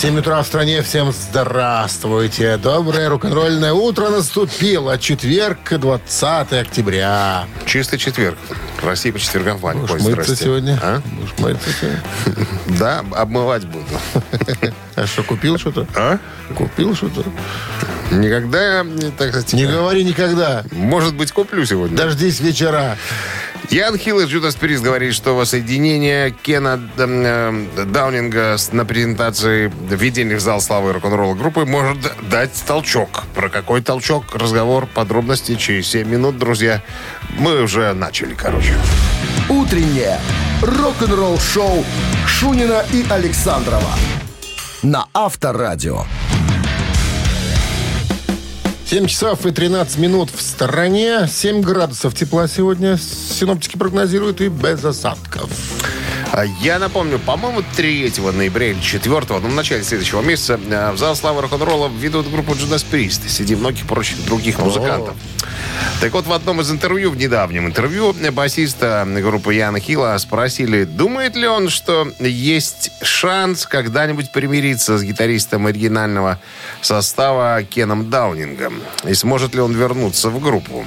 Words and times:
7 0.00 0.18
утра 0.18 0.42
в 0.42 0.46
стране. 0.46 0.80
Всем 0.80 1.12
здравствуйте. 1.12 2.56
Доброе 2.56 3.10
рок-н-ролльное 3.10 3.74
утро 3.74 4.08
наступило. 4.08 4.96
Четверг, 4.96 5.58
20 5.78 6.54
октября. 6.54 7.44
Чистый 7.66 7.98
четверг. 7.98 8.38
В 8.80 8.86
России 8.86 9.10
по 9.10 9.18
четвергам 9.18 9.58
в 9.58 9.60
бане 9.60 9.80
Будешь 9.80 9.90
ходят, 9.90 10.06
мыться 10.06 10.22
здрасте. 10.22 10.44
сегодня? 10.46 10.78
А? 10.82 11.02
Будешь 11.04 11.34
мыться 11.36 11.68
сегодня? 11.78 12.02
Да, 12.78 13.04
обмывать 13.14 13.66
буду. 13.66 13.84
А 14.96 15.06
что, 15.06 15.22
купил 15.22 15.58
что-то? 15.58 15.86
А? 15.94 16.18
Купил 16.56 16.94
что-то? 16.94 17.22
Никогда 18.10 18.86
так 19.18 19.28
сказать, 19.30 19.52
Не 19.52 19.66
говори 19.66 20.02
никогда. 20.02 20.64
может 20.72 21.14
быть, 21.14 21.30
куплю 21.30 21.66
сегодня. 21.66 21.94
Дождись 21.94 22.40
вечера. 22.40 22.96
Ян 23.68 23.96
Хилл 23.96 24.20
из 24.20 24.32
Judas 24.32 24.58
Priest 24.58 24.82
говорит, 24.82 25.14
что 25.14 25.36
воссоединение 25.36 26.30
Кена 26.30 26.80
э, 26.96 27.66
Даунинга 27.86 28.56
на 28.72 28.84
презентации 28.84 29.70
введения 29.88 30.36
в 30.36 30.40
зал 30.40 30.60
славы 30.60 30.92
рок-н-ролла 30.92 31.34
группы 31.34 31.64
может 31.64 31.98
дать 32.28 32.50
толчок. 32.66 33.24
Про 33.34 33.48
какой 33.48 33.82
толчок? 33.82 34.34
Разговор, 34.34 34.86
подробности 34.86 35.54
через 35.54 35.86
7 35.88 36.08
минут, 36.08 36.38
друзья. 36.38 36.82
Мы 37.38 37.62
уже 37.62 37.92
начали, 37.92 38.34
короче. 38.34 38.74
«Утреннее 39.48 40.18
рок-н-ролл-шоу» 40.62 41.84
Шунина 42.26 42.84
и 42.92 43.04
Александрова 43.10 43.94
на 44.82 45.06
Авторадио. 45.12 46.04
7 48.90 49.06
часов 49.06 49.46
и 49.46 49.52
13 49.52 49.98
минут 49.98 50.30
в 50.34 50.42
стороне. 50.42 51.28
7 51.28 51.60
градусов 51.60 52.12
тепла 52.12 52.48
сегодня. 52.48 52.96
Синоптики 52.96 53.76
прогнозируют 53.76 54.40
и 54.40 54.48
без 54.48 54.84
осадков. 54.84 55.48
А 56.32 56.44
Я 56.44 56.78
напомню, 56.78 57.18
по-моему, 57.18 57.62
3 57.76 58.12
ноября 58.32 58.70
или 58.70 58.80
4, 58.80 59.24
ну, 59.28 59.38
в 59.38 59.54
начале 59.54 59.82
следующего 59.82 60.22
месяца 60.22 60.60
э, 60.70 60.92
в 60.92 60.98
зал 60.98 61.16
славы 61.16 61.42
рок-н-ролла 61.42 61.88
введут 61.88 62.30
группу 62.30 62.52
Judas 62.52 62.86
Priest 62.88 63.28
среди 63.28 63.56
многих 63.56 63.86
прочих 63.86 64.24
других 64.24 64.58
музыкантов. 64.60 65.14
Так 66.00 66.12
вот, 66.12 66.26
в 66.26 66.32
одном 66.32 66.60
из 66.60 66.70
интервью, 66.70 67.10
в 67.10 67.16
недавнем 67.16 67.66
интервью, 67.66 68.14
э, 68.20 68.30
басиста 68.30 69.06
группы 69.06 69.54
Яна 69.54 69.80
Хилла 69.80 70.16
спросили, 70.18 70.84
думает 70.84 71.34
ли 71.34 71.48
он, 71.48 71.68
что 71.68 72.12
есть 72.20 72.92
шанс 73.02 73.66
когда-нибудь 73.66 74.30
примириться 74.30 74.98
с 74.98 75.02
гитаристом 75.02 75.66
оригинального 75.66 76.38
состава 76.80 77.62
Кеном 77.64 78.08
Даунингом, 78.08 78.80
и 79.04 79.14
сможет 79.14 79.54
ли 79.54 79.60
он 79.60 79.72
вернуться 79.72 80.30
в 80.30 80.40
группу. 80.40 80.84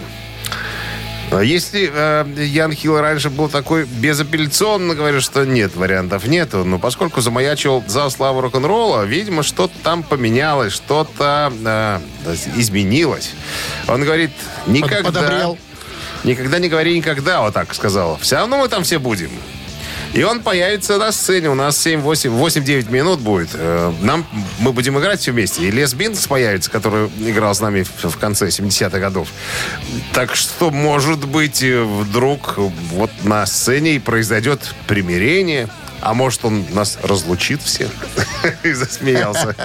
А 1.37 1.43
Если 1.43 1.91
э, 1.93 2.25
Ян 2.45 2.73
Хилл 2.73 2.99
раньше 2.99 3.29
был 3.29 3.49
такой 3.49 3.85
безапелляционно, 3.85 4.95
говорил, 4.95 5.21
что 5.21 5.45
нет, 5.45 5.75
вариантов 5.75 6.27
нету, 6.27 6.63
но 6.63 6.79
поскольку 6.79 7.21
замаячил 7.21 7.83
за 7.87 8.09
славу 8.09 8.41
рок-н-ролла, 8.41 9.03
видимо, 9.03 9.43
что-то 9.43 9.73
там 9.83 10.03
поменялось, 10.03 10.73
что-то 10.73 11.51
э, 11.65 11.99
изменилось. 12.55 13.31
Он 13.87 14.03
говорит, 14.03 14.31
никогда... 14.67 15.11
подобрел. 15.11 15.57
Никогда 16.23 16.59
не 16.59 16.69
говори 16.69 16.97
никогда, 16.97 17.41
вот 17.41 17.53
так 17.53 17.73
сказал. 17.73 18.17
Все 18.21 18.37
равно 18.37 18.57
мы 18.57 18.69
там 18.69 18.83
все 18.83 18.97
будем. 18.97 19.29
И 20.13 20.21
он 20.23 20.41
появится 20.41 20.97
на 20.97 21.11
сцене. 21.11 21.49
У 21.49 21.55
нас 21.55 21.85
7-8, 21.85 22.39
8-9 22.39 22.91
минут 22.91 23.19
будет. 23.19 23.49
Э, 23.53 23.91
Нам, 24.01 24.25
мы 24.59 24.71
будем 24.71 24.99
играть 24.99 25.19
все 25.19 25.31
вместе. 25.31 25.63
И 25.63 25.71
Лес 25.71 25.95
Бинкс 25.95 26.27
появится, 26.27 26.69
который 26.69 27.07
играл 27.19 27.55
с 27.55 27.59
нами 27.59 27.81
в, 27.83 28.09
в 28.09 28.17
конце 28.17 28.47
70-х 28.47 28.99
годов. 28.99 29.27
Так 30.13 30.35
что, 30.35 30.69
может 30.69 31.25
быть, 31.25 31.63
э, 31.63 31.81
вдруг 31.81 32.57
вот 32.57 33.09
на 33.23 33.45
сцене 33.47 33.95
и 33.95 33.99
произойдет 33.99 34.59
примирение. 34.87 35.67
А 36.01 36.13
может, 36.13 36.43
он 36.45 36.65
нас 36.71 36.97
разлучит 37.01 37.61
всех? 37.61 37.89
И 38.63 38.73
засмеялся. 38.73 39.55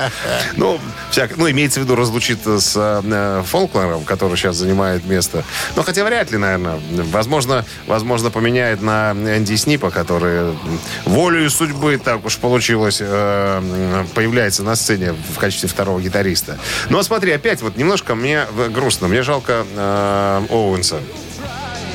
Ну, 0.56 0.80
всяк, 1.10 1.36
ну, 1.36 1.50
имеется 1.50 1.80
в 1.80 1.84
виду 1.84 1.96
разлучит 1.96 2.46
с 2.46 2.74
э, 2.76 3.42
Фолклером, 3.46 4.04
который 4.04 4.36
сейчас 4.36 4.56
занимает 4.56 5.04
место. 5.04 5.44
Но 5.76 5.82
хотя 5.82 6.04
вряд 6.04 6.30
ли, 6.30 6.38
наверное. 6.38 6.78
Возможно, 7.10 7.64
возможно 7.86 8.30
поменяет 8.30 8.82
на 8.82 9.12
Энди 9.12 9.56
Снипа, 9.56 9.90
который 9.90 10.56
волею 11.04 11.50
судьбы, 11.50 11.98
так 12.02 12.24
уж 12.24 12.38
получилось, 12.38 12.98
э, 13.00 14.04
появляется 14.14 14.62
на 14.62 14.76
сцене 14.76 15.12
в 15.12 15.38
качестве 15.38 15.68
второго 15.68 16.00
гитариста. 16.00 16.58
Но 16.88 17.02
смотри, 17.02 17.32
опять 17.32 17.62
вот 17.62 17.76
немножко 17.76 18.14
мне 18.14 18.46
э, 18.56 18.68
грустно. 18.68 19.08
Мне 19.08 19.22
жалко 19.22 19.66
э, 19.74 20.46
Оуэнса. 20.50 21.00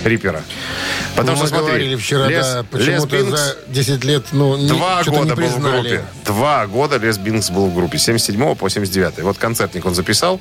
Риппера. 0.04 0.42
Потому 1.16 1.38
Мы 1.42 1.48
что, 1.48 1.48
смотри, 1.56 1.68
говорили 1.68 1.96
вчера, 1.96 2.28
Лес- 2.28 2.46
да, 2.46 2.58
Лес 2.60 2.66
почему-то 2.72 3.16
Бинкс- 3.16 3.30
за 3.38 3.56
10 3.68 4.04
лет, 4.04 4.26
ну, 4.32 4.58
ни- 4.58 4.68
Два 4.68 5.04
года 5.04 5.24
не 5.26 5.36
был 5.36 5.48
в 5.48 5.60
группе. 5.60 6.04
Два 6.26 6.68
года 6.68 6.98
Лес 6.98 7.18
Бинкс 7.18 7.50
был 7.50 7.68
в 7.68 7.76
группе. 7.76 7.98
С 7.98 8.04
77 8.04 8.56
по 8.56 8.70
79. 8.70 9.20
Вот 9.24 9.38
концертник 9.38 9.86
он 9.86 9.94
записал, 9.96 10.40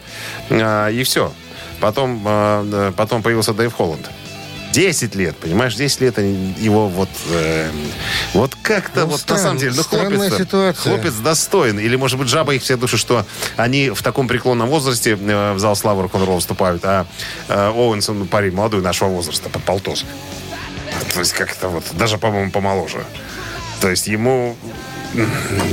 а, 0.50 0.88
и 0.88 1.02
все. 1.04 1.32
Потом, 1.80 2.22
а, 2.26 2.92
потом 2.92 3.22
появился 3.22 3.52
Дэйв 3.52 3.72
Холланд. 3.74 4.08
10 4.72 5.14
лет, 5.14 5.36
понимаешь, 5.36 5.74
10 5.74 6.00
лет 6.00 6.18
они 6.18 6.54
его 6.58 6.88
вот... 6.88 7.08
э, 7.30 7.70
вот 8.32 8.56
как-то 8.62 9.00
Ну, 9.00 9.06
вот 9.06 9.20
странно, 9.20 9.42
на 9.42 9.48
самом 9.48 9.58
деле, 9.58 9.74
ну 9.76 9.82
хлопец, 9.82 10.38
ситуация. 10.38 10.82
хлопец 10.82 11.14
достоин. 11.14 11.78
Или, 11.78 11.96
может 11.96 12.18
быть, 12.18 12.28
жаба 12.28 12.54
их 12.54 12.62
все 12.62 12.76
души, 12.76 12.96
что 12.96 13.26
они 13.56 13.90
в 13.90 14.02
таком 14.02 14.28
преклонном 14.28 14.68
возрасте 14.68 15.18
э, 15.20 15.52
в 15.52 15.58
зал 15.58 15.76
славы 15.76 16.02
рок-н-ролла 16.02 16.40
вступают, 16.40 16.84
а 16.84 17.06
э, 17.48 17.68
Оуэнс, 17.68 18.08
он 18.08 18.26
парень 18.26 18.54
молодой 18.54 18.80
нашего 18.80 19.08
возраста, 19.08 19.48
под 19.50 19.62
полтос. 19.62 20.04
То 21.12 21.20
есть 21.20 21.32
как-то 21.32 21.68
вот, 21.68 21.84
даже, 21.92 22.18
по-моему, 22.18 22.50
помоложе. 22.50 23.04
То 23.80 23.90
есть 23.90 24.06
ему 24.06 24.56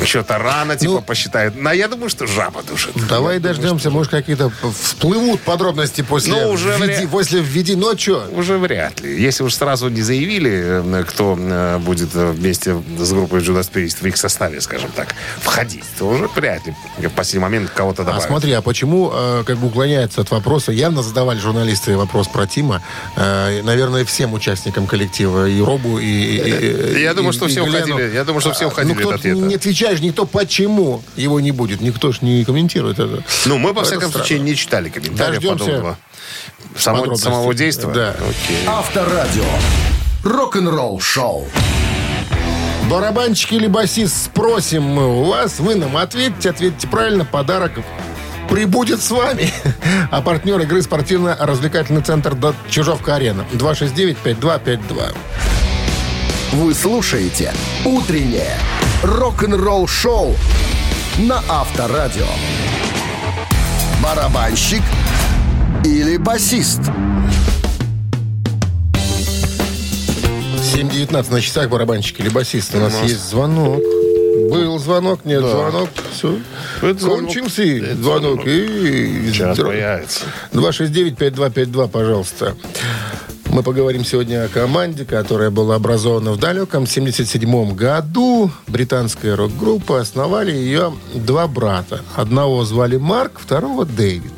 что-то 0.05 0.37
рано, 0.37 0.75
типа, 0.75 0.93
Ну, 0.93 1.01
посчитает. 1.01 1.53
Но 1.55 1.71
я 1.71 1.87
думаю, 1.87 2.09
что 2.09 2.27
жаба 2.27 2.61
душит. 2.63 2.93
Давай 3.07 3.35
Я 3.35 3.39
думаю, 3.39 3.41
дождемся, 3.41 3.89
может, 3.89 4.11
какие-то 4.11 4.51
всплывут 4.81 5.41
подробности 5.41 6.01
после 6.01 6.33
Ну, 6.33 6.51
уже 6.51 6.69
введи, 6.77 6.85
вряд- 7.05 7.09
после 7.09 7.41
введи. 7.41 7.75
Ну, 7.75 7.91
а 7.93 7.97
что? 7.97 8.27
Уже 8.33 8.57
вряд 8.57 8.99
ли. 9.01 9.21
Если 9.21 9.43
уж 9.43 9.53
сразу 9.55 9.89
не 9.89 10.01
заявили, 10.01 11.03
кто 11.07 11.35
будет 11.79 12.09
э, 12.15 12.31
вместе 12.31 12.75
с 12.99 13.11
группой 13.11 13.39
Judas 13.39 13.69
Priest 13.71 13.97
в 14.01 14.05
их 14.05 14.17
составе, 14.17 14.61
скажем 14.61 14.91
так, 14.95 15.15
входить, 15.41 15.83
то 15.97 16.07
уже 16.09 16.27
вряд 16.35 16.65
ли 16.67 16.73
в 17.07 17.09
последний 17.11 17.39
момент 17.41 17.69
кого-то 17.73 18.01
А 18.03 18.05
добавят. 18.05 18.25
смотри, 18.27 18.51
а 18.53 18.61
почему 18.61 19.11
э, 19.13 19.43
как 19.45 19.57
бы 19.57 19.67
уклоняется 19.67 20.21
от 20.21 20.31
вопроса? 20.31 20.71
Явно 20.71 21.01
задавали 21.03 21.39
журналисты 21.39 21.95
вопрос 21.97 22.27
про 22.27 22.45
Тима. 22.47 22.81
Э, 23.15 23.61
наверное, 23.63 24.05
всем 24.05 24.33
участникам 24.33 24.87
коллектива. 24.87 25.47
И 25.47 25.61
Робу, 25.61 25.99
и... 25.99 26.05
и- 26.05 26.97
и- 26.97 27.01
Я 27.01 27.13
думаю, 27.13 27.33
что 27.33 27.45
и 27.45 27.49
все 27.49 27.63
Глену. 27.65 27.95
уходили- 27.95 28.13
я 28.15 28.23
думаю, 28.23 28.41
что 28.41 28.53
все 28.53 28.65
А, 28.65 28.67
уходили 28.67 28.93
ну, 28.93 28.99
кто 28.99 29.09
от 29.09 29.25
ответа. 29.31 29.47
не 29.49 29.55
отвечаешь, 29.55 29.99
никто 29.99 30.25
почему 30.25 31.01
его 31.15 31.39
не 31.39 31.51
будет. 31.51 31.81
Никто 31.81 32.11
ж 32.11 32.21
не 32.21 32.43
комментирует 32.45 32.99
это. 32.99 33.23
Ну, 33.45 33.57
мы, 33.57 33.73
во 33.73 33.81
Это 33.81 33.89
всяком 33.91 34.09
странно. 34.09 34.25
случае, 34.25 34.39
не 34.39 34.55
читали 34.55 34.89
комментариев 34.89 35.41
Дождемся 35.41 35.65
подобного. 35.65 35.97
Само- 36.77 37.15
самого 37.15 37.53
действия? 37.53 37.91
Да. 37.93 38.09
Окей. 38.19 38.57
Авторадио. 38.67 39.43
Рок-н-ролл 40.23 40.99
шоу. 40.99 41.47
Барабанщик 42.89 43.51
или 43.53 43.67
басист, 43.67 44.25
спросим 44.25 44.83
мы 44.83 45.07
у 45.21 45.23
вас. 45.25 45.59
Вы 45.59 45.75
нам 45.75 45.95
ответьте, 45.97 46.49
ответьте 46.49 46.87
правильно. 46.87 47.23
Подарок 47.23 47.73
прибудет 48.49 49.01
с 49.01 49.11
вами. 49.11 49.51
А 50.11 50.21
партнер 50.21 50.59
игры 50.61 50.81
спортивно-развлекательный 50.81 52.01
центр 52.01 52.33
«До- 52.33 52.55
Чижовка-арена». 52.69 53.45
269-5252. 53.53 55.13
Вы 56.53 56.73
слушаете 56.73 57.53
«Утреннее 57.85 58.57
рок-н-ролл 59.03 59.87
шоу» 59.87 60.35
на 61.19 61.41
Авторадио. 61.49 62.25
Барабанщик 64.01 64.81
или 65.83 66.17
басист? 66.17 66.79
7.19 70.73 71.31
на 71.31 71.41
часах 71.41 71.69
барабанщик 71.69 72.19
или 72.21 72.29
басист. 72.29 72.73
У 72.75 72.79
нас 72.79 72.93
У 72.95 73.01
нас- 73.01 73.09
есть 73.11 73.29
звонок. 73.29 73.81
Был 74.49 74.79
звонок, 74.79 75.25
нет 75.25 75.41
звонок. 75.41 75.89
Все. 76.13 76.39
Это 76.81 76.99
звонок. 76.99 77.19
Кончился 77.25 77.61
Это 77.63 77.95
звонок. 78.01 78.21
звонок. 78.41 78.47
И... 78.47 79.29
Сейчас 79.31 79.57
появится. 79.59 80.25
269-5252, 80.53 81.87
пожалуйста. 81.89 82.55
Мы 83.49 83.63
поговорим 83.63 84.05
сегодня 84.05 84.45
о 84.45 84.47
команде, 84.47 85.05
которая 85.05 85.49
была 85.49 85.75
образована 85.75 86.31
в 86.31 86.37
далеком 86.37 86.85
77 86.85 87.73
году. 87.75 88.51
Британская 88.67 89.35
рок-группа. 89.35 89.99
Основали 89.99 90.51
ее 90.51 90.93
два 91.15 91.47
брата. 91.47 92.01
Одного 92.15 92.63
звали 92.63 92.97
Марк, 92.97 93.39
второго 93.39 93.85
Дэвид. 93.85 94.33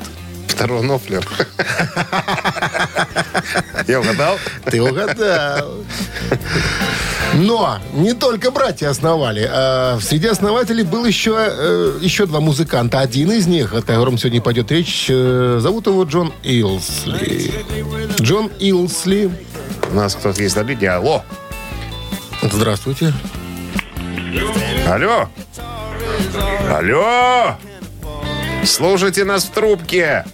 Второй 0.48 0.82
Нофлер. 0.82 1.26
Я 3.86 4.00
угадал? 4.00 4.38
Ты 4.64 4.82
угадал. 4.82 5.74
Но 7.34 7.78
не 7.94 8.12
только 8.14 8.50
братья 8.50 8.88
основали. 8.90 9.48
А 9.50 9.98
среди 10.00 10.26
основателей 10.26 10.84
был 10.84 11.04
еще, 11.04 11.34
э, 11.36 11.98
еще 12.00 12.26
два 12.26 12.40
музыканта. 12.40 13.00
Один 13.00 13.32
из 13.32 13.46
них, 13.46 13.72
о 13.72 13.82
котором 13.82 14.18
сегодня 14.18 14.40
пойдет 14.40 14.70
речь, 14.70 15.06
э, 15.08 15.58
зовут 15.60 15.86
его 15.86 16.04
Джон 16.04 16.32
Илсли. 16.42 17.52
Джон 18.20 18.50
Илсли. 18.58 19.30
У 19.90 19.94
нас 19.94 20.14
кто-то 20.14 20.42
есть 20.42 20.56
на 20.56 20.62
линии. 20.62 20.86
Алло. 20.86 21.22
Здравствуйте. 22.42 23.12
Алло. 24.86 25.28
Алло. 26.70 27.56
Слушайте 28.64 29.24
нас 29.24 29.44
в 29.44 29.50
трубке, 29.50 30.24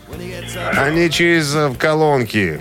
а 0.77 0.91
не 0.91 1.11
через 1.11 1.55
э, 1.55 1.73
колонки. 1.79 2.59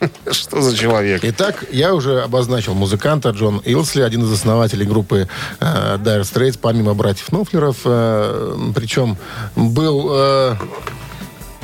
Что 0.30 0.60
за 0.60 0.76
человек? 0.76 1.20
Итак, 1.24 1.64
я 1.70 1.94
уже 1.94 2.22
обозначил 2.22 2.74
музыканта 2.74 3.30
Джон 3.30 3.60
Илсли, 3.64 4.02
один 4.02 4.22
из 4.22 4.32
основателей 4.32 4.86
группы 4.86 5.28
э, 5.60 5.64
Dire 5.98 6.22
Straits, 6.22 6.58
помимо 6.60 6.94
братьев 6.94 7.30
Нофлеров. 7.32 7.78
Э, 7.84 8.56
причем 8.74 9.16
был... 9.56 10.10
Э, 10.12 10.56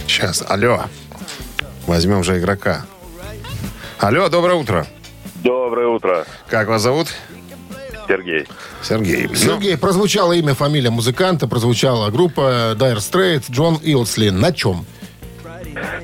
Сейчас, 0.06 0.44
алло. 0.46 0.84
Возьмем 1.86 2.22
же 2.22 2.38
игрока. 2.38 2.84
Алло, 3.98 4.28
доброе 4.28 4.54
утро. 4.54 4.86
Доброе 5.42 5.88
утро, 5.88 6.26
Как 6.48 6.68
вас 6.68 6.82
зовут? 6.82 7.08
Сергей. 8.08 8.46
Сергей. 8.82 9.26
Ну, 9.28 9.34
Сергей, 9.34 9.76
прозвучало 9.76 10.32
имя, 10.32 10.54
фамилия 10.54 10.90
музыканта, 10.90 11.48
прозвучала 11.48 12.10
группа 12.10 12.74
Dire 12.76 12.98
Straits, 12.98 13.44
Джон 13.50 13.76
Илсли. 13.82 14.30
На 14.30 14.52
чем? 14.52 14.86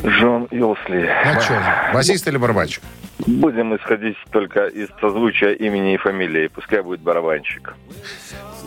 Джон 0.04 0.48
Илсли. 0.50 1.08
На 1.24 1.40
чем? 1.40 1.62
Басист 1.94 2.26
или 2.26 2.36
барабанщик? 2.36 2.82
Будем 3.26 3.76
исходить 3.76 4.16
только 4.32 4.66
из 4.66 4.88
созвучия 5.00 5.52
имени 5.52 5.94
и 5.94 5.96
фамилии. 5.96 6.48
Пускай 6.48 6.82
будет 6.82 7.00
барабанщик. 7.00 7.74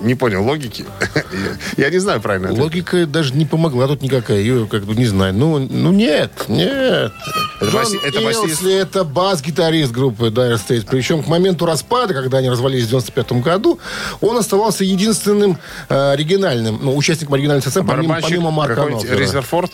Не 0.02 0.16
понял 0.16 0.44
логики. 0.44 0.86
Я 1.78 1.90
не 1.90 1.98
знаю 2.00 2.22
правильно. 2.22 2.54
Логика 2.54 3.06
даже 3.06 3.34
не 3.34 3.46
помогла 3.46 3.88
тут 3.88 4.02
никакая. 4.02 4.38
Ее 4.40 4.66
как 4.68 4.84
бы 4.84 4.96
не 4.96 5.06
знаю. 5.06 5.34
Ну, 5.34 5.60
ну 5.60 5.92
нет, 5.92 6.32
нет. 6.48 7.12
Это 7.60 7.66
Джон 7.72 7.84
баси- 7.84 8.00
это 8.06 8.22
басист? 8.22 8.64
Это 8.64 9.04
бас-гитарист 9.04 9.92
группы 9.92 10.28
Dire 10.28 10.56
Straits. 10.56 10.88
Причем 10.90 11.24
к 11.24 11.28
моменту 11.28 11.66
распада, 11.66 12.14
когда 12.14 12.38
они 12.38 12.50
развалились 12.50 12.86
в 12.86 12.90
95 12.90 13.34
году, 13.42 13.80
он 14.22 14.38
оставался 14.38 14.86
единственным 14.86 15.58
э, 15.90 16.12
оригинальным, 16.12 16.80
ну, 16.82 16.96
участником 16.96 17.34
оригинальной 17.34 17.62
сцены, 17.62 17.86
помимо, 17.86 18.52
Марка. 18.52 18.86
Резерфорд? 19.10 19.72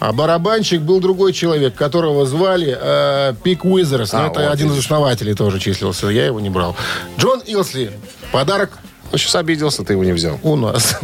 А 0.00 0.12
барабанщик 0.12 0.80
был 0.80 0.98
другой 0.98 1.34
человек, 1.34 1.74
которого 1.74 2.24
звали 2.24 2.76
э, 2.78 3.34
Пик 3.42 3.66
Уизерс. 3.66 4.14
А, 4.14 4.22
Но 4.22 4.26
это 4.30 4.40
вот 4.40 4.52
один 4.52 4.72
из 4.72 4.78
основателей 4.78 5.34
тоже 5.34 5.60
числился. 5.60 6.08
Я 6.08 6.24
его 6.26 6.40
не 6.40 6.48
брал. 6.48 6.74
Джон 7.18 7.40
Илсли. 7.46 7.92
Подарок 8.32 8.70
Ну, 9.12 9.18
сейчас 9.18 9.34
обиделся, 9.34 9.82
ты 9.82 9.94
его 9.94 10.04
не 10.04 10.12
взял. 10.12 10.38
у 10.42 10.56
нас. 10.56 10.96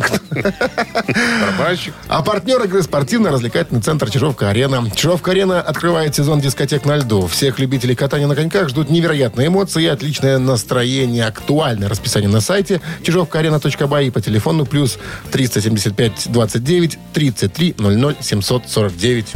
Барабанщик. 1.41 1.95
А 2.09 2.23
партнер 2.23 2.63
игры 2.65 2.83
спортивно-развлекательный 2.83 3.81
центр 3.81 4.11
Чижовка-Арена. 4.11 4.91
Чижовка-Арена 4.95 5.61
открывает 5.61 6.15
сезон 6.15 6.41
дискотек 6.41 6.85
на 6.85 6.97
льду. 6.97 7.27
Всех 7.27 7.59
любителей 7.59 7.97
катания 7.97 8.27
на 8.27 8.37
коньках 8.37 8.69
ждут 8.69 8.91
невероятные 8.91 9.49
эмоции 9.49 9.85
и 9.85 9.87
отличное 9.87 10.39
настроение. 10.39 11.27
Актуальное 11.27 11.89
расписание 11.89 12.29
на 12.29 12.41
сайте 12.41 12.81
чижовкаарена.бай 13.03 14.07
и 14.07 14.11
по 14.11 14.21
телефону 14.21 14.67
плюс 14.67 14.99
375 15.33 16.29
29 16.33 16.99
33 17.13 17.75
00 17.79 18.17
749. 18.21 19.27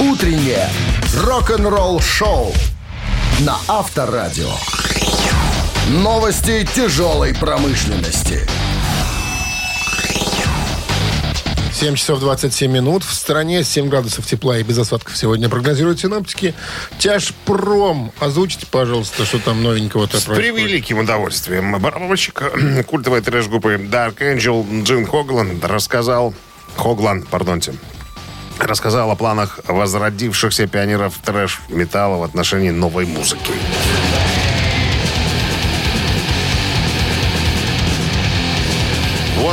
Утреннее 0.00 0.68
рок-н-ролл-шоу 1.16 2.52
на 3.40 3.56
Авторадио. 3.66 4.50
Новости 5.88 6.66
тяжелой 6.74 7.34
промышленности. 7.34 8.46
7 11.72 11.96
часов 11.96 12.20
27 12.20 12.70
минут. 12.72 13.04
В 13.04 13.12
стране 13.12 13.62
7 13.62 13.88
градусов 13.88 14.24
тепла 14.26 14.56
и 14.58 14.62
без 14.62 14.78
осадков 14.78 15.14
сегодня 15.16 15.50
прогнозируют 15.50 16.00
синоптики. 16.00 16.54
Тяжпром. 16.98 18.12
Озвучите, 18.18 18.66
пожалуйста, 18.66 19.26
что 19.26 19.38
там 19.40 19.62
новенького-то 19.62 20.18
С 20.18 20.24
происходит. 20.24 20.54
превеликим 20.54 20.98
удовольствием. 20.98 21.78
Барабанщик 21.78 22.40
э, 22.40 22.82
культовой 22.88 23.20
трэш-группы 23.20 23.74
Dark 23.74 24.18
Angel 24.20 24.84
Джин 24.84 25.06
Хоглан 25.06 25.60
рассказал... 25.62 26.32
Хоглан, 26.76 27.22
пардонте. 27.24 27.74
Рассказал 28.58 29.10
о 29.10 29.16
планах 29.16 29.60
возродившихся 29.68 30.66
пионеров 30.66 31.18
трэш-металла 31.22 32.16
в 32.16 32.22
отношении 32.22 32.70
новой 32.70 33.04
музыки. 33.04 33.52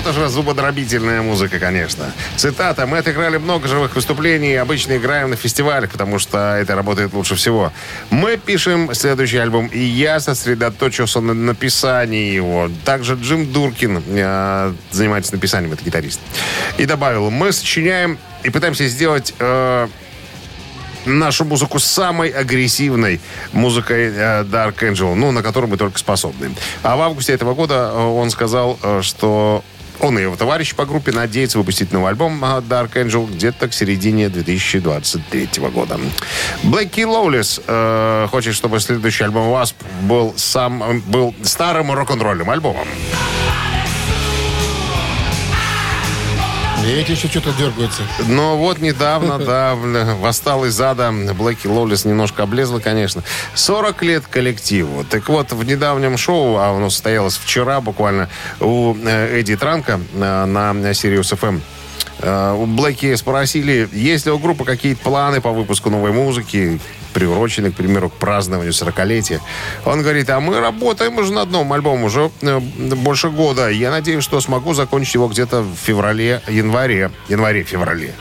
Вот 0.03 0.18
уже 0.18 0.30
зубодробительная 0.30 1.21
музыка, 1.21 1.59
конечно. 1.59 2.12
Цитата. 2.36 2.88
«Мы 2.88 2.98
отыграли 2.98 3.38
много 3.38 3.68
живых 3.68 3.95
выступлений, 3.95 4.56
обычно 4.56 4.98
играем 4.98 5.30
на 5.30 5.36
фестивалях, 5.36 5.92
потому 5.92 6.18
что 6.18 6.56
это 6.56 6.74
работает 6.74 7.13
лучше 7.13 7.36
всего. 7.36 7.71
Мы 8.09 8.38
пишем 8.38 8.95
следующий 8.95 9.38
альбом, 9.38 9.68
и 9.68 9.77
я 9.80 10.19
сосредоточился 10.19 11.21
на 11.21 11.36
написании 11.36 12.33
его. 12.33 12.71
Также 12.83 13.13
Джим 13.13 13.51
Дуркин 13.51 14.03
э, 14.07 14.74
занимается 14.89 15.36
написанием, 15.36 15.71
это 15.74 15.83
гитарист. 15.83 16.19
И 16.80 16.86
добавил, 16.88 17.30
мы 17.30 17.51
сочиняем 17.51 18.18
и 18.44 18.50
пытаемся 18.50 18.88
сделать... 18.88 19.36
э, 19.38 19.88
нашу 21.06 21.45
музыку 21.45 21.80
самой 21.80 22.30
агрессивной 22.30 23.19
музыкой 23.53 24.12
э, 24.13 24.44
Dark 24.44 24.75
Angel, 24.81 25.15
ну, 25.15 25.31
на 25.31 25.42
которую 25.42 25.69
мы 25.69 25.77
только 25.77 25.98
способны. 25.98 26.51
А 26.83 26.95
в 26.95 27.01
августе 27.01 27.33
этого 27.33 27.53
года 27.53 27.92
э, 27.92 27.98
он 27.98 28.30
сказал, 28.30 28.77
э, 28.83 29.01
что 29.01 29.63
он 30.01 30.18
и 30.18 30.21
его 30.24 30.36
товарищ 30.36 30.75
по 30.75 30.86
группе 30.86 31.12
надеются 31.12 31.57
выпустить 31.57 31.92
новый 31.92 32.09
альбом 32.09 32.44
э, 32.44 32.48
Dark 32.62 32.94
Angel 32.94 33.31
где-то 33.31 33.68
к 33.68 33.74
середине 33.74 34.30
2023 34.30 35.50
года. 35.74 36.00
Блэки 36.63 37.01
Лоулис 37.01 37.62
э, 37.65 38.27
хочет, 38.30 38.56
чтобы 38.56 38.80
следующий 38.80 39.24
альбом 39.24 39.48
Wasp 39.50 39.75
был, 40.01 40.33
сам, 40.38 41.01
был 41.07 41.33
старым 41.44 41.92
рок-н-ролльным 41.92 42.50
альбомом. 42.50 42.88
И 46.86 46.92
эти 46.92 47.12
еще 47.12 47.28
что-то 47.28 47.51
дергаются. 47.54 48.01
Но 48.28 48.57
вот 48.57 48.80
недавно, 48.80 49.38
да, 49.38 49.75
восстал 49.75 50.66
из 50.66 50.80
ада. 50.81 51.12
Блэки 51.12 51.68
Лоулис 51.68 52.06
немножко 52.06 52.44
облезла, 52.44 52.80
конечно. 52.80 53.24
40 53.54 54.01
лет 54.04 54.28
коллективу. 54.28 55.04
Так 55.04 55.30
вот, 55.30 55.51
в 55.51 55.63
недавнем 55.63 56.18
шоу, 56.18 56.57
а 56.57 56.75
оно 56.75 56.89
состоялось 56.89 57.38
вчера 57.38 57.81
буквально, 57.81 58.30
у 58.60 58.95
э, 58.95 59.39
Эдди 59.39 59.56
Транка 59.56 60.00
э, 60.13 60.45
на 60.45 60.72
Sirius 60.92 61.38
FM, 61.38 61.62
э, 62.19 62.56
у 62.57 62.66
Блэки 62.66 63.13
спросили, 63.16 63.88
есть 63.91 64.25
ли 64.25 64.32
у 64.32 64.39
группы 64.39 64.65
какие-то 64.65 65.01
планы 65.03 65.41
по 65.41 65.51
выпуску 65.51 65.89
новой 65.89 66.12
музыки, 66.12 66.79
приуроченные, 67.12 67.72
к 67.72 67.75
примеру, 67.75 68.10
к 68.10 68.13
празднованию 68.13 68.74
40-летия. 68.74 69.39
Он 69.86 70.01
говорит, 70.01 70.30
а 70.30 70.39
мы 70.39 70.60
работаем 70.60 71.18
уже 71.18 71.34
над 71.34 71.51
новым 71.51 71.74
альбомом 71.74 72.03
уже 72.03 72.32
э, 72.41 72.60
больше 72.60 73.30
года. 73.30 73.70
Я 73.70 73.91
надеюсь, 73.91 74.24
что 74.24 74.41
смогу 74.41 74.74
закончить 74.74 75.15
его 75.15 75.27
где-то 75.27 75.62
в 75.62 75.75
феврале-январе. 75.75 77.12
Январе-феврале. 77.27 78.13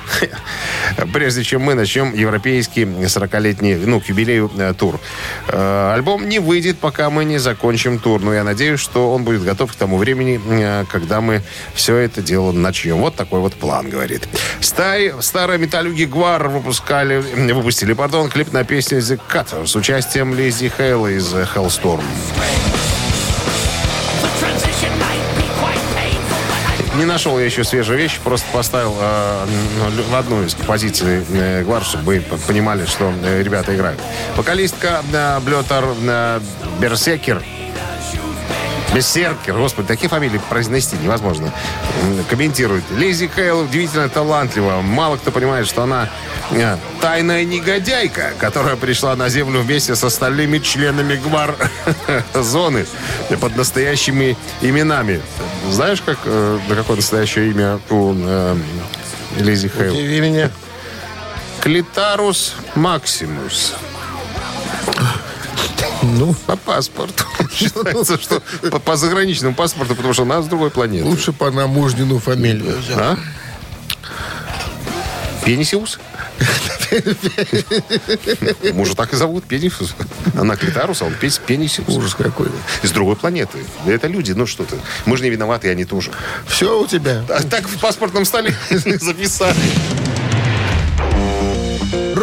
Прежде 1.12 1.44
чем 1.44 1.62
мы 1.62 1.75
начнем 1.75 2.14
европейский 2.14 2.82
40-летний, 2.85 3.75
ну, 3.75 4.00
к 4.00 4.06
юбилею 4.06 4.50
э, 4.56 4.75
тур. 4.76 5.00
Э, 5.49 5.92
альбом 5.94 6.28
не 6.28 6.38
выйдет, 6.38 6.78
пока 6.78 7.11
мы 7.11 7.25
не 7.25 7.38
закончим 7.38 7.99
тур. 7.99 8.20
Но 8.20 8.35
я 8.35 8.44
надеюсь, 8.44 8.80
что 8.80 9.12
он 9.12 9.25
будет 9.25 9.44
готов 9.44 9.73
к 9.73 9.75
тому 9.76 9.97
времени, 9.97 10.40
когда 10.90 11.20
мы 11.20 11.42
все 11.75 11.97
это 11.97 12.23
дело 12.23 12.52
начнем. 12.52 12.97
Вот 12.97 13.14
такой 13.14 13.40
вот 13.40 13.54
план, 13.54 13.88
говорит. 13.88 14.28
Старые, 14.61 15.20
старые 15.23 15.59
металлюги 15.59 16.04
Гвар 16.04 16.49
выпускали, 16.49 17.18
выпустили, 17.52 17.92
пардон, 17.92 18.28
клип 18.28 18.52
на 18.52 18.64
песню 18.64 18.79
The 18.88 19.20
Cutter 19.30 19.66
с 19.66 19.76
участием 19.76 20.34
Лизи 20.34 20.72
Хейла 20.76 21.08
из 21.08 21.32
Hellstorm. 21.34 22.02
Не 26.96 27.04
нашел 27.04 27.38
я 27.38 27.44
еще 27.44 27.64
свежие 27.64 27.96
вещи, 27.99 28.18
просто 28.22 28.46
поставил 28.52 28.94
э, 28.99 29.46
ну, 29.78 30.02
в 30.02 30.14
одну 30.14 30.42
из 30.42 30.54
позиций 30.54 31.25
э, 31.32 31.62
Гвар, 31.62 31.82
чтобы 31.84 32.18
вы 32.18 32.38
понимали, 32.46 32.84
что 32.84 33.12
э, 33.22 33.42
ребята 33.42 33.75
играют. 33.75 34.00
Вокалистка 34.37 35.02
э, 35.12 35.40
Блетер 35.40 35.84
э, 36.02 36.40
Берсекер 36.80 37.42
Бессеркер, 38.94 39.56
господи, 39.56 39.87
такие 39.87 40.09
фамилии 40.09 40.40
произнести 40.49 40.97
невозможно. 40.97 41.52
Комментирует. 42.28 42.82
Лизи 42.90 43.30
Хейл 43.35 43.61
удивительно 43.61 44.09
талантлива. 44.09 44.80
Мало 44.80 45.16
кто 45.16 45.30
понимает, 45.30 45.68
что 45.68 45.85
она 45.85 46.11
э, 46.50 46.76
тайная 47.00 47.44
негодяйка, 47.44 48.32
которая 48.38 48.75
пришла 48.75 49.14
на 49.14 49.28
Землю 49.28 49.61
вместе 49.61 49.94
с 49.94 50.02
остальными 50.02 50.59
членами 50.59 51.14
ГВАР 51.14 51.54
зоны 52.35 52.87
под 53.40 53.56
настоящими 53.56 54.37
именами. 54.61 55.20
Знаешь, 55.70 56.00
как, 56.00 56.18
э, 56.25 56.59
на 56.68 56.75
какое 56.75 56.97
настоящее 56.97 57.50
имя 57.50 57.78
у 57.90 58.12
э, 58.16 58.56
Лизи 59.38 59.68
Хейл? 59.68 59.92
Удиви 59.92 60.20
меня. 60.20 60.50
Клитарус 61.61 62.56
Максимус. 62.75 63.75
Ну, 66.02 66.35
По 66.47 66.57
паспорту. 66.57 67.25
Считается, 67.52 68.19
что 68.21 68.42
по, 68.71 68.78
по 68.78 68.97
заграничному 68.97 69.54
паспорту, 69.54 69.95
потому 69.95 70.14
что 70.14 70.23
она 70.23 70.42
с 70.42 70.47
другой 70.47 70.71
планеты. 70.71 71.04
лучше 71.04 71.33
по 71.33 71.50
намужнину 71.50 72.19
фамилию. 72.19 72.76
А? 72.97 73.16
Пенисиус? 75.45 75.99
Может, 78.73 78.97
так 78.97 79.12
и 79.12 79.16
зовут 79.16 79.45
Пенисиус. 79.45 79.95
Она 80.37 80.57
Клитарус, 80.57 81.02
а 81.02 81.07
он 81.07 81.14
Пенисиус. 81.14 81.88
Ужас 81.88 82.14
какой. 82.14 82.49
Из 82.83 82.90
другой 82.92 83.16
планеты. 83.16 83.59
Это 83.87 84.07
люди, 84.07 84.33
ну 84.33 84.47
что 84.47 84.64
ты. 84.64 84.76
Мы 85.07 85.16
же 85.16 85.23
не 85.23 85.30
виноваты, 85.30 85.69
и 85.69 85.71
они 85.71 85.85
тоже. 85.85 86.11
Все 86.47 86.80
у 86.80 86.87
тебя. 86.87 87.25
А 87.28 87.42
так 87.42 87.69
в 87.69 87.78
паспортном 87.78 88.25
столе 88.25 88.54
записали. 88.71 89.57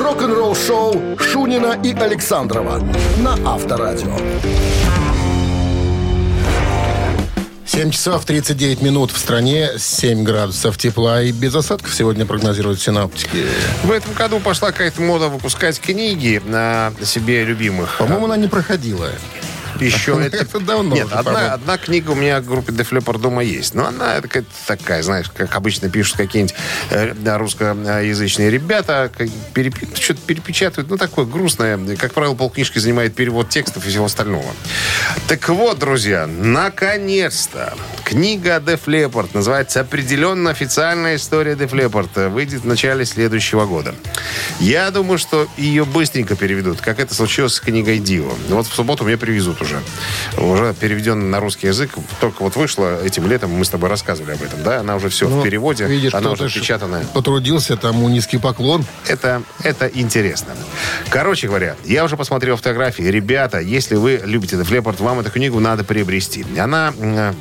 Рок-н-ролл-шоу 0.08 1.18
Шунина 1.20 1.78
и 1.84 1.94
Александрова 1.94 2.82
на 3.18 3.34
Авторадио. 3.46 4.16
7 7.66 7.92
часов 7.92 8.24
39 8.24 8.82
минут 8.82 9.12
в 9.12 9.18
стране, 9.18 9.72
7 9.78 10.24
градусов 10.24 10.78
тепла 10.78 11.22
и 11.22 11.34
без 11.34 11.54
осадков 11.54 11.94
сегодня 11.94 12.26
прогнозируют 12.26 12.80
синаптики. 12.82 13.48
В 13.84 13.92
этом 13.92 14.14
году 14.14 14.40
пошла 14.40 14.72
какая-то 14.72 15.02
мода 15.02 15.28
выпускать 15.28 15.78
книги 15.82 16.42
на 16.46 16.94
себе 17.04 17.44
любимых. 17.44 17.98
По-моему, 17.98 18.28
она 18.28 18.38
не 18.38 18.48
проходила. 18.48 19.10
Еще 19.80 20.20
это... 20.32 20.60
Давно 20.60 20.96
Нет, 20.96 21.08
одна, 21.12 21.78
книга 21.78 22.12
у 22.12 22.16
меня 22.16 22.42
в 22.42 22.46
группе 22.46 22.72
Дефлепор 22.72 23.18
дома 23.18 23.44
есть. 23.44 23.74
Но 23.74 23.88
она 23.88 24.22
такая, 24.66 25.04
знаешь, 25.04 25.30
как 25.30 25.56
обычно 25.56 25.90
пишут 25.90 26.18
какие-нибудь 26.18 26.56
э, 26.90 27.38
русскоязычные 27.38 28.50
ребята, 28.50 29.12
что-то 29.96 30.22
перепечатывают. 30.26 30.90
Ну, 30.90 30.98
такое 30.98 31.26
грустное. 31.26 31.78
Как 31.98 32.14
правило, 32.14 32.36
полкнижки 32.36 32.80
занимает 32.80 33.16
перевод 33.16 33.50
текстов 33.50 33.86
и 33.86 33.90
всего 33.90 34.06
остального. 34.06 34.52
Так 35.28 35.48
вот, 35.50 35.80
друзья, 35.80 36.28
наконец-то 36.28 37.74
книга 38.04 38.60
Деф 38.60 38.88
Лепорт 38.88 39.34
называется 39.34 39.82
«Определенно 39.82 40.50
официальная 40.50 41.16
история 41.16 41.56
Деф 41.56 41.74
Лепорта». 41.74 42.30
Выйдет 42.30 42.62
в 42.62 42.68
начале 42.68 43.06
следующего 43.06 43.66
года. 43.66 43.94
Я 44.60 44.90
думаю, 44.92 45.18
что 45.18 45.48
ее 45.58 45.86
быстренько 45.86 46.36
переведут, 46.36 46.82
как 46.82 47.00
это 47.00 47.14
случилось 47.14 47.54
с 47.56 47.60
книгой 47.60 48.00
Дио. 48.00 48.32
Вот 48.50 48.68
в 48.68 48.74
субботу 48.74 49.04
мне 49.04 49.18
привезут 49.18 49.62
уже. 49.62 49.67
Уже 50.38 50.74
переведен 50.74 51.30
на 51.32 51.40
русский 51.40 51.68
язык. 51.68 51.92
Только 52.20 52.44
вот 52.44 52.56
вышла 52.56 53.04
этим 53.04 53.28
летом, 53.28 53.52
мы 53.52 53.66
с 53.66 53.70
тобой 53.70 53.90
рассказывали 53.90 54.34
об 54.34 54.42
этом, 54.44 54.64
да? 54.64 54.80
Она 54.80 54.96
уже 54.96 55.10
все 55.10 55.28
Ну, 55.28 55.42
в 55.42 55.44
переводе, 55.44 55.86
видишь, 55.86 56.14
она 56.14 56.32
уже 56.32 56.50
печатанная. 56.50 57.04
Потрудился, 57.14 57.78
тому 57.78 58.08
низкий 58.10 58.38
поклон. 58.38 58.86
Это, 59.08 59.42
это 59.64 59.88
интересно. 59.88 60.54
Короче 61.10 61.48
говоря, 61.48 61.76
я 61.86 62.04
уже 62.04 62.18
посмотрел 62.18 62.58
фотографии. 62.58 63.04
Ребята, 63.04 63.60
если 63.60 63.96
вы 63.96 64.22
любите 64.24 64.56
Leppard, 64.56 65.02
вам 65.02 65.20
эту 65.20 65.32
книгу 65.32 65.60
надо 65.60 65.84
приобрести. 65.84 66.46
Она... 66.60 66.94
м, 67.00 67.36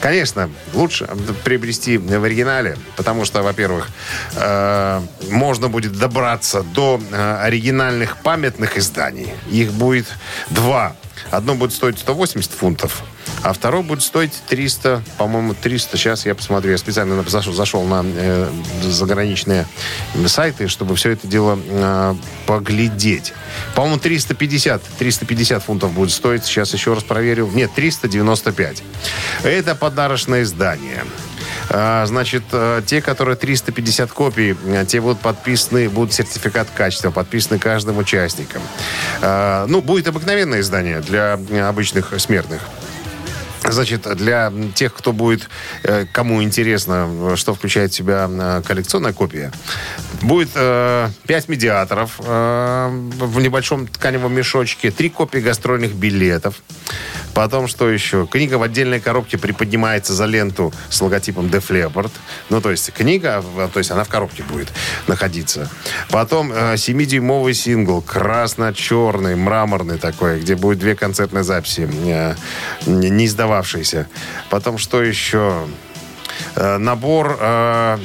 Конечно, 0.00 0.48
лучше 0.72 1.06
приобрести 1.44 1.98
в 1.98 2.24
оригинале, 2.24 2.78
потому 2.96 3.26
что, 3.26 3.42
во-первых, 3.42 3.88
э, 4.34 5.00
можно 5.30 5.68
будет 5.68 5.98
добраться 5.98 6.62
до 6.62 6.98
э, 7.10 7.36
оригинальных 7.42 8.16
памятных 8.22 8.78
изданий. 8.78 9.28
Их 9.50 9.72
будет 9.72 10.06
два. 10.48 10.96
Одно 11.30 11.54
будет 11.54 11.72
стоить 11.72 11.98
180 11.98 12.50
фунтов, 12.50 13.02
а 13.42 13.52
второй 13.52 13.82
будет 13.82 14.02
стоить 14.02 14.32
300, 14.48 15.02
по-моему, 15.18 15.54
300. 15.54 15.96
Сейчас 15.96 16.26
я 16.26 16.34
посмотрю. 16.34 16.72
Я 16.72 16.78
специально 16.78 17.22
зашел, 17.28 17.52
зашел 17.52 17.84
на 17.84 18.02
э, 18.04 18.50
заграничные 18.82 19.66
сайты, 20.26 20.68
чтобы 20.68 20.96
все 20.96 21.10
это 21.10 21.26
дело 21.26 21.58
э, 21.62 22.14
поглядеть. 22.46 23.32
По-моему, 23.74 23.98
350. 23.98 24.82
350 24.98 25.62
фунтов 25.62 25.92
будет 25.92 26.10
стоить. 26.10 26.44
Сейчас 26.44 26.72
еще 26.72 26.94
раз 26.94 27.02
проверю. 27.02 27.50
Нет, 27.52 27.70
395. 27.74 28.82
Это 29.42 29.74
подарочное 29.74 30.42
издание. 30.42 31.04
А, 31.70 32.04
Значит, 32.06 32.44
э, 32.52 32.82
те, 32.86 33.00
которые 33.00 33.36
350 33.36 34.12
копий, 34.12 34.56
э, 34.66 34.84
те 34.86 35.00
будут 35.00 35.20
подписаны, 35.20 35.88
будут 35.88 36.12
сертификат 36.12 36.68
качества, 36.74 37.10
подписаны 37.10 37.58
каждым 37.58 37.98
участником. 37.98 38.62
А, 39.22 39.66
Ну, 39.66 39.80
будет 39.80 40.08
обыкновенное 40.08 40.60
издание 40.60 41.00
для 41.00 41.38
э, 41.50 41.60
обычных 41.60 42.12
смертных. 42.18 42.60
Значит, 43.64 44.02
для 44.16 44.52
тех, 44.74 44.94
кто 44.94 45.12
будет, 45.12 45.48
э, 45.82 46.06
кому 46.12 46.42
интересно, 46.42 47.34
что 47.36 47.54
включает 47.54 47.92
в 47.92 47.94
себя 47.94 48.28
э, 48.30 48.62
коллекционная 48.64 49.12
копия, 49.12 49.52
будет 50.22 50.50
э, 50.54 51.08
5 51.26 51.48
медиаторов 51.48 52.18
в 52.18 53.40
небольшом 53.40 53.86
тканевом 53.86 54.34
мешочке, 54.34 54.90
3 54.90 55.08
копии 55.10 55.38
гастрольных 55.38 55.94
билетов. 55.94 56.56
Потом, 57.34 57.66
что 57.66 57.90
еще? 57.90 58.26
Книга 58.30 58.54
в 58.54 58.62
отдельной 58.62 59.00
коробке 59.00 59.36
приподнимается 59.38 60.14
за 60.14 60.24
ленту 60.26 60.72
с 60.88 61.00
логотипом 61.00 61.46
Def 61.46 61.68
Leppard. 61.68 62.12
Ну, 62.48 62.60
то 62.60 62.70
есть 62.70 62.92
книга, 62.92 63.44
э, 63.56 63.68
то 63.72 63.78
есть 63.78 63.90
она 63.90 64.04
в 64.04 64.08
коробке 64.08 64.44
будет 64.44 64.68
находиться. 65.08 65.68
Потом 66.10 66.52
э, 66.52 66.74
7-дюймовый 66.74 67.54
сингл, 67.54 68.00
красно-черный, 68.02 69.34
мраморный 69.34 69.98
такой, 69.98 70.40
где 70.40 70.54
будет 70.54 70.78
две 70.78 70.94
концертные 70.94 71.42
записи, 71.42 71.80
не 71.80 72.36
не 72.86 73.26
издававшиеся. 73.54 74.06
Потом, 74.50 74.78
что 74.78 75.02
еще? 75.02 75.66
Э, 76.56 76.78
Набор 76.78 77.36
э, 77.40 77.98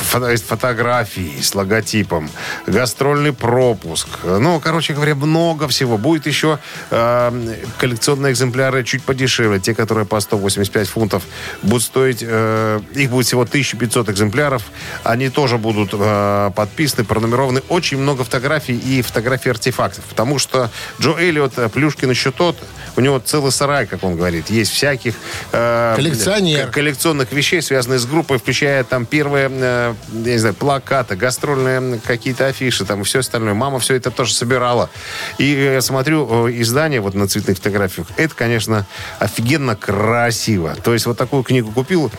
фото- 0.00 0.36
фотографий 0.36 1.40
с 1.40 1.54
логотипом, 1.54 2.28
гастрольный 2.66 3.32
пропуск. 3.32 4.08
Ну, 4.24 4.58
короче 4.60 4.94
говоря, 4.94 5.14
много 5.14 5.68
всего. 5.68 5.96
Будет 5.96 6.26
еще 6.26 6.58
э, 6.90 7.54
коллекционные 7.78 8.32
экземпляры 8.32 8.82
чуть 8.84 9.02
подешевле. 9.04 9.60
Те, 9.60 9.74
которые 9.74 10.06
по 10.06 10.18
185 10.20 10.88
фунтов 10.88 11.22
будут 11.62 11.82
стоить... 11.84 12.18
э, 12.26 12.80
их 12.94 13.10
будет 13.10 13.26
всего 13.26 13.42
1500 13.42 14.08
экземпляров. 14.10 14.62
Они 15.04 15.28
тоже 15.28 15.56
будут 15.58 15.90
э, 15.92 16.50
подписаны, 16.56 17.04
пронумерованы. 17.04 17.62
Очень 17.68 17.98
много 17.98 18.24
фотографий 18.24 18.76
и 18.76 19.02
фотографий 19.02 19.50
артефактов. 19.50 20.04
Потому 20.04 20.38
что 20.38 20.70
Джо 21.00 21.16
Эллиот, 21.18 21.52
э, 21.58 21.68
Плюшкин 21.68 22.10
еще 22.10 22.32
тот, 22.32 22.56
у 22.96 23.00
него 23.00 23.18
целый 23.20 23.52
сарай, 23.52 23.86
как 23.86 24.02
он 24.02 24.16
говорит. 24.16 24.50
Есть 24.50 24.72
всяких... 24.72 25.14
э, 25.52 25.92
Коллекционер. 25.96 26.70
коллекционных 26.70 27.30
вещей, 27.32 27.62
связанных 27.62 27.83
с 27.84 28.06
группой, 28.06 28.38
включая 28.38 28.84
там 28.84 29.06
первые, 29.06 29.48
э, 29.50 29.94
я 30.24 30.32
не 30.32 30.38
знаю, 30.38 30.54
плакаты, 30.54 31.16
гастрольные 31.16 32.00
какие-то 32.04 32.46
афиши, 32.46 32.84
там 32.84 33.04
все 33.04 33.20
остальное. 33.20 33.54
Мама 33.54 33.78
все 33.78 33.94
это 33.94 34.10
тоже 34.10 34.34
собирала. 34.34 34.90
И 35.38 35.44
я 35.44 35.80
смотрю 35.80 36.46
э, 36.48 36.52
издание 36.60 37.00
вот 37.00 37.14
на 37.14 37.28
цветных 37.28 37.56
фотографиях. 37.58 38.06
Это, 38.16 38.34
конечно, 38.34 38.86
офигенно 39.18 39.76
красиво. 39.76 40.76
То 40.82 40.92
есть 40.92 41.06
вот 41.06 41.18
такую 41.18 41.42
книгу 41.42 41.70
купил, 41.72 42.10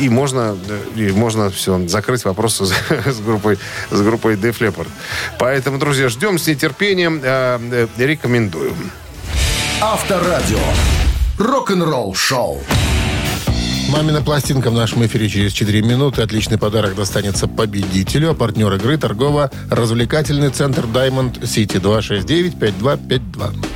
и, 0.00 0.08
можно, 0.08 0.56
э, 0.68 0.80
и 0.96 1.12
можно 1.12 1.50
все, 1.50 1.86
закрыть 1.88 2.24
вопрос 2.24 2.60
с, 2.60 3.20
группой, 3.20 3.58
с 3.90 4.00
группой 4.00 4.34
Def 4.34 4.58
Leppard. 4.58 4.88
Поэтому, 5.38 5.78
друзья, 5.78 6.08
ждем 6.08 6.38
с 6.38 6.46
нетерпением. 6.46 7.20
э, 7.22 7.86
э, 7.98 8.04
рекомендую. 8.04 8.74
Авторадио. 9.80 10.58
Рок-н-ролл 11.38 12.14
шоу. 12.14 12.62
Мамина 13.88 14.22
пластинка 14.22 14.70
в 14.70 14.74
нашем 14.74 15.04
эфире 15.06 15.28
через 15.28 15.52
4 15.52 15.82
минуты. 15.82 16.22
Отличный 16.22 16.58
подарок 16.58 16.94
достанется 16.94 17.46
победителю. 17.48 18.30
А 18.30 18.34
партнер 18.34 18.72
игры 18.74 18.96
торгово-развлекательный 18.96 20.50
центр 20.50 20.84
Diamond 20.84 21.40
City 21.42 21.80
269-5252. 21.80 23.66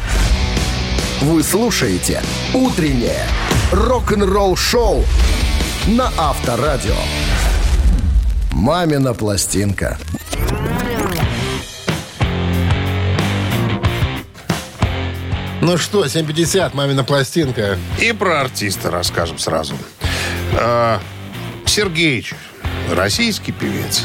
Вы 1.22 1.42
слушаете 1.42 2.22
«Утреннее 2.54 3.26
рок-н-ролл 3.72 4.56
шоу» 4.56 5.04
на 5.86 6.10
Авторадио. 6.16 6.94
«Мамина 8.52 9.14
пластинка». 9.14 9.98
Ну 15.62 15.78
что, 15.78 16.04
7.50, 16.04 16.76
мамина 16.76 17.02
пластинка. 17.02 17.76
И 18.00 18.12
про 18.12 18.42
артиста 18.42 18.90
расскажем 18.90 19.38
сразу. 19.38 19.75
А, 20.58 21.00
Сергеич, 21.66 22.34
российский 22.90 23.52
певец, 23.52 24.04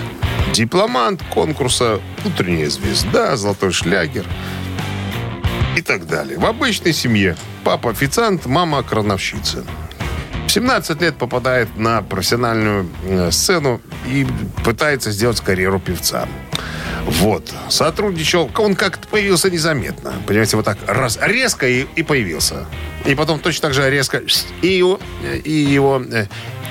дипломант 0.53 1.23
конкурса 1.29 2.01
«Утренняя 2.25 2.69
звезда», 2.69 3.37
«Золотой 3.37 3.71
шлягер» 3.71 4.25
и 5.77 5.81
так 5.81 6.07
далее. 6.07 6.37
В 6.37 6.45
обычной 6.45 6.93
семье 6.93 7.37
папа 7.63 7.91
официант, 7.91 8.45
мама 8.45 8.83
крановщица. 8.83 9.63
В 10.47 10.51
17 10.51 11.01
лет 11.01 11.15
попадает 11.15 11.77
на 11.77 12.01
профессиональную 12.01 12.89
э, 13.03 13.31
сцену 13.31 13.79
и 14.05 14.27
пытается 14.65 15.11
сделать 15.11 15.39
карьеру 15.39 15.79
певца. 15.79 16.27
Вот. 17.05 17.53
Сотрудничал. 17.69 18.51
Он 18.57 18.75
как-то 18.75 19.07
появился 19.07 19.49
незаметно. 19.49 20.13
Понимаете, 20.27 20.57
вот 20.57 20.65
так 20.65 20.77
раз, 20.87 21.17
резко 21.21 21.67
и, 21.67 21.87
и 21.95 22.03
появился. 22.03 22.65
И 23.05 23.15
потом 23.15 23.39
точно 23.39 23.61
так 23.69 23.73
же 23.73 23.89
резко 23.89 24.21
и 24.61 24.67
его, 24.67 24.99
и 25.43 25.51
его 25.51 26.01
э, 26.11 26.27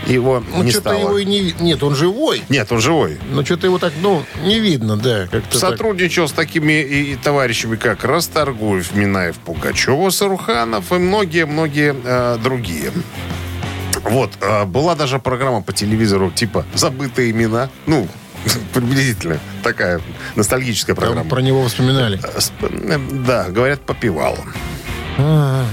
его 0.06 0.42
Ну, 0.54 0.62
не 0.62 0.72
стало. 0.72 0.99
его 0.99 1.18
и 1.18 1.25
не. 1.25 1.52
Нет, 1.60 1.82
он 1.82 1.94
живой. 1.94 2.42
Нет, 2.49 2.70
он 2.72 2.80
живой. 2.80 3.18
Но 3.30 3.44
что-то 3.44 3.66
его 3.66 3.78
так, 3.78 3.92
ну, 4.00 4.22
не 4.44 4.58
видно, 4.60 4.96
да. 4.96 5.26
Как-то 5.30 5.60
так. 5.60 5.70
Сотрудничал 5.70 6.28
с 6.28 6.32
такими 6.32 6.80
и, 6.80 7.12
и 7.12 7.16
товарищами, 7.16 7.76
как 7.76 8.04
Расторгуев, 8.04 8.94
Минаев, 8.94 9.37
Пугачева, 9.38 10.10
Саруханов 10.10 10.90
и 10.92 10.94
многие-многие 10.96 11.94
э, 12.02 12.38
другие. 12.42 12.92
Вот, 14.04 14.30
э, 14.40 14.64
была 14.64 14.94
даже 14.94 15.18
программа 15.18 15.62
по 15.62 15.72
телевизору 15.72 16.30
типа 16.30 16.64
«Забытые 16.75 17.30
имена». 17.32 17.68
Ну, 17.87 18.08
приблизительно 18.72 19.38
такая 19.62 20.00
ностальгическая 20.37 20.96
Там 20.96 21.04
программа. 21.04 21.28
про 21.28 21.40
него 21.42 21.66
вспоминали. 21.66 22.18
С- 22.38 22.52
э, 22.62 22.99
Да, 23.26 23.49
говорят, 23.50 23.80
попивал. 23.82 24.38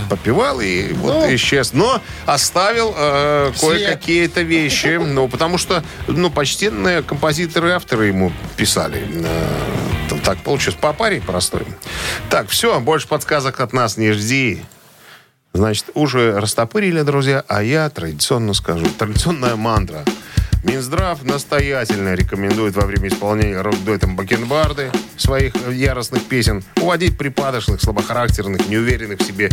Попивал 0.09 0.59
и 0.59 0.93
вот 0.93 1.13
Ну. 1.13 1.35
исчез. 1.35 1.73
Но 1.73 2.01
оставил 2.25 2.93
э, 2.97 3.51
кое-какие-то 3.59 4.41
вещи. 4.41 4.97
Ну, 5.17 5.27
потому 5.27 5.57
что, 5.57 5.83
ну, 6.07 6.29
почтенные 6.29 7.01
композиторы 7.01 7.69
и 7.69 7.71
авторы 7.71 8.07
ему 8.07 8.31
писали. 8.55 9.07
Э, 9.09 10.17
так 10.23 10.37
получилось. 10.39 10.77
По 10.79 10.93
паре 10.93 11.21
простой. 11.21 11.65
Так, 12.29 12.49
все, 12.49 12.79
больше 12.79 13.07
подсказок 13.07 13.59
от 13.59 13.73
нас 13.73 13.97
не 13.97 14.11
жди. 14.11 14.63
Значит, 15.53 15.85
уже 15.93 16.39
растопырили, 16.39 17.01
друзья, 17.01 17.43
а 17.47 17.63
я 17.63 17.89
традиционно 17.89 18.53
скажу. 18.53 18.85
Традиционная 18.97 19.55
мантра. 19.55 20.03
Минздрав 20.67 21.23
настоятельно 21.23 22.13
рекомендует 22.13 22.75
во 22.75 22.85
время 22.85 23.07
исполнения 23.07 23.61
рок-дуэтом 23.61 24.17
Бакенбарды 24.17 24.91
своих 25.15 25.55
яростных 25.71 26.25
песен 26.25 26.61
уводить 26.81 27.17
припадочных, 27.17 27.81
слабохарактерных, 27.81 28.67
неуверенных 28.67 29.19
в 29.19 29.23
себе 29.23 29.49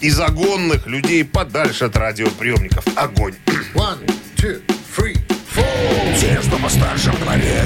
и 0.00 0.10
загонных 0.10 0.86
людей 0.86 1.24
подальше 1.24 1.86
от 1.86 1.96
радиоприемников. 1.96 2.84
Огонь! 2.96 3.34
One, 3.74 3.98
two, 4.36 4.60
three, 4.94 5.16
four. 5.54 6.20
Те, 6.20 6.38
что 6.42 6.58
постарше 6.58 7.12
в 7.12 7.20
дворе, 7.20 7.64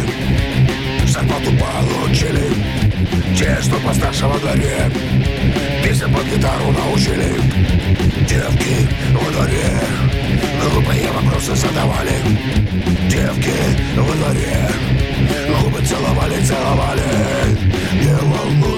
зарплату 1.09 1.51
получили. 1.59 2.55
Те, 3.37 3.59
что 3.63 3.81
постарше 3.81 4.27
во 4.27 4.39
дворе, 4.39 4.91
песен 6.03 6.15
под 6.15 6.25
гитару 6.27 6.73
научили. 6.73 7.35
Девки 8.29 8.89
во 9.13 9.31
дворе, 9.33 9.81
глупые 10.63 11.09
вопросы 11.13 11.55
задавали. 11.55 12.13
Девки 13.09 13.53
во 13.97 14.15
дворе, 14.15 14.69
губы 15.61 15.85
целовали, 15.87 16.41
целовали. 16.45 17.82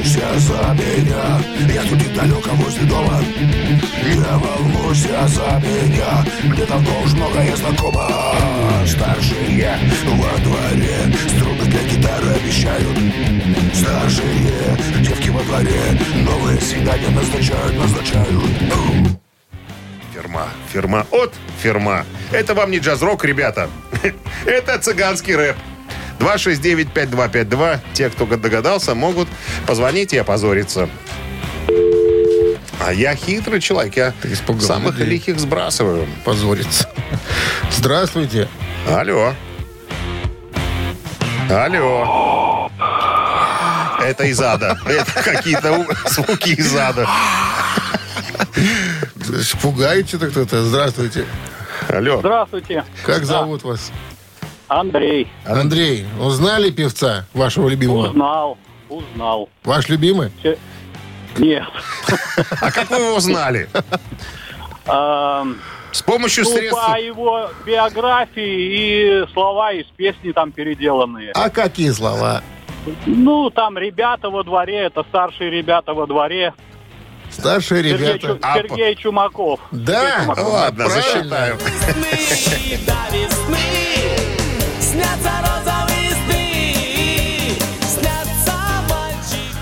Волнуйся 0.05 0.39
за 0.39 0.75
меня, 0.75 1.75
я 1.75 1.83
тут 1.89 1.99
недалеко 1.99 2.51
возле 2.51 2.83
дома. 2.83 3.23
Не 4.05 4.17
волнуйся 4.17 5.27
за 5.29 5.63
меня, 5.65 6.25
мне 6.43 6.67
давно 6.67 7.01
уж 7.03 7.13
многое 7.15 7.57
знакомо. 7.57 8.11
Старшие 8.87 9.79
во 10.05 10.39
дворе 10.41 11.11
струны 11.29 11.65
для 11.65 11.83
гитары 11.85 12.29
обещают. 12.35 12.99
Старшие 13.73 14.77
девки 15.01 15.31
во 15.31 15.43
дворе 15.43 15.99
новые 16.17 16.61
свидания 16.61 17.09
назначают, 17.09 17.75
назначают. 17.75 18.45
Фирма. 20.13 20.49
Фирма 20.71 21.07
от 21.13 21.33
фирма. 21.63 22.05
Это 22.31 22.53
вам 22.53 22.71
не 22.71 22.79
джаз-рок, 22.79 23.25
ребята. 23.25 23.71
Это 24.45 24.79
цыганский 24.79 25.35
рэп. 25.35 25.57
269-5252. 26.19 27.79
Те, 27.93 28.11
кто 28.11 28.27
догадался, 28.27 28.95
могут 28.95 29.29
позвонить 29.67 30.13
и 30.13 30.19
опозориться. 30.19 30.89
А 32.81 32.93
я 32.93 33.15
хитрый 33.15 33.61
человек. 33.61 33.97
Я 33.97 34.13
испугал 34.25 34.61
самых 34.63 34.99
людей. 34.99 35.15
лихих 35.15 35.41
сбрасываю. 35.41 36.07
Позорится. 36.25 36.91
Здравствуйте. 37.71 38.49
Алло. 38.89 39.35
Алло. 41.51 42.71
Это 44.03 44.25
из 44.25 44.41
ада. 44.41 44.79
Это 44.87 45.23
какие-то 45.23 45.87
звуки 46.11 46.51
из 46.51 46.77
ада. 46.77 47.09
Пугаете-то 49.63 50.29
кто-то? 50.29 50.63
Здравствуйте. 50.63 51.25
Алло. 51.89 52.19
Здравствуйте, 52.21 52.85
Как 53.03 53.25
зовут 53.25 53.63
вас? 53.65 53.91
Андрей. 54.81 55.29
Андрей, 55.47 56.05
узнали 56.21 56.71
певца 56.71 57.27
вашего 57.33 57.69
любимого? 57.69 58.09
Узнал, 58.09 58.59
узнал. 58.89 59.49
Ваш 59.63 59.89
любимый? 59.89 60.31
Все- 60.41 60.59
Нет. 61.39 61.65
А 62.61 62.71
как 62.71 62.91
вы 62.91 62.97
его 62.99 63.17
узнали? 63.17 63.69
С 65.93 66.03
помощью 66.03 66.45
Ну, 66.45 66.51
средств... 66.51 66.87
по 66.87 66.99
его 66.99 67.51
биографии 67.65 69.23
и 69.23 69.33
слова 69.33 69.73
из 69.73 69.87
песни 69.97 70.33
там 70.33 70.51
переделанные. 70.51 71.31
А 71.35 71.49
какие 71.51 71.91
слова? 71.91 72.43
Ну, 73.07 73.51
там 73.51 73.79
ребята 73.79 74.29
во 74.29 74.43
дворе, 74.43 74.77
это 74.87 75.05
старшие 75.05 75.51
ребята 75.51 75.95
во 75.95 76.07
дворе. 76.07 76.53
Старшие 77.31 77.83
Сергей, 77.85 78.07
ребята. 78.15 78.19
Чу- 78.27 78.39
А, 78.43 78.55
Сергей 78.57 78.95
Чумаков. 78.97 79.61
Да? 79.71 80.01
Сергей 80.01 80.25
Чумаков. 80.25 80.53
Ладно, 80.53 80.85
Правильно. 80.85 81.03
засчитаю. 81.13 81.59
It's 84.97 85.25
not 85.25 85.45
a 85.45 85.89
go. 85.89 85.94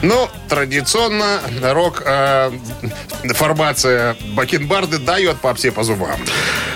Ну, 0.02 0.28
традиционно 0.48 1.40
рок 1.62 2.02
э, 2.04 2.50
формация 3.34 4.16
Бакенбарды 4.34 4.98
дает 4.98 5.36
по 5.38 5.54
все 5.54 5.70
по 5.70 5.84
зубам. 5.84 6.18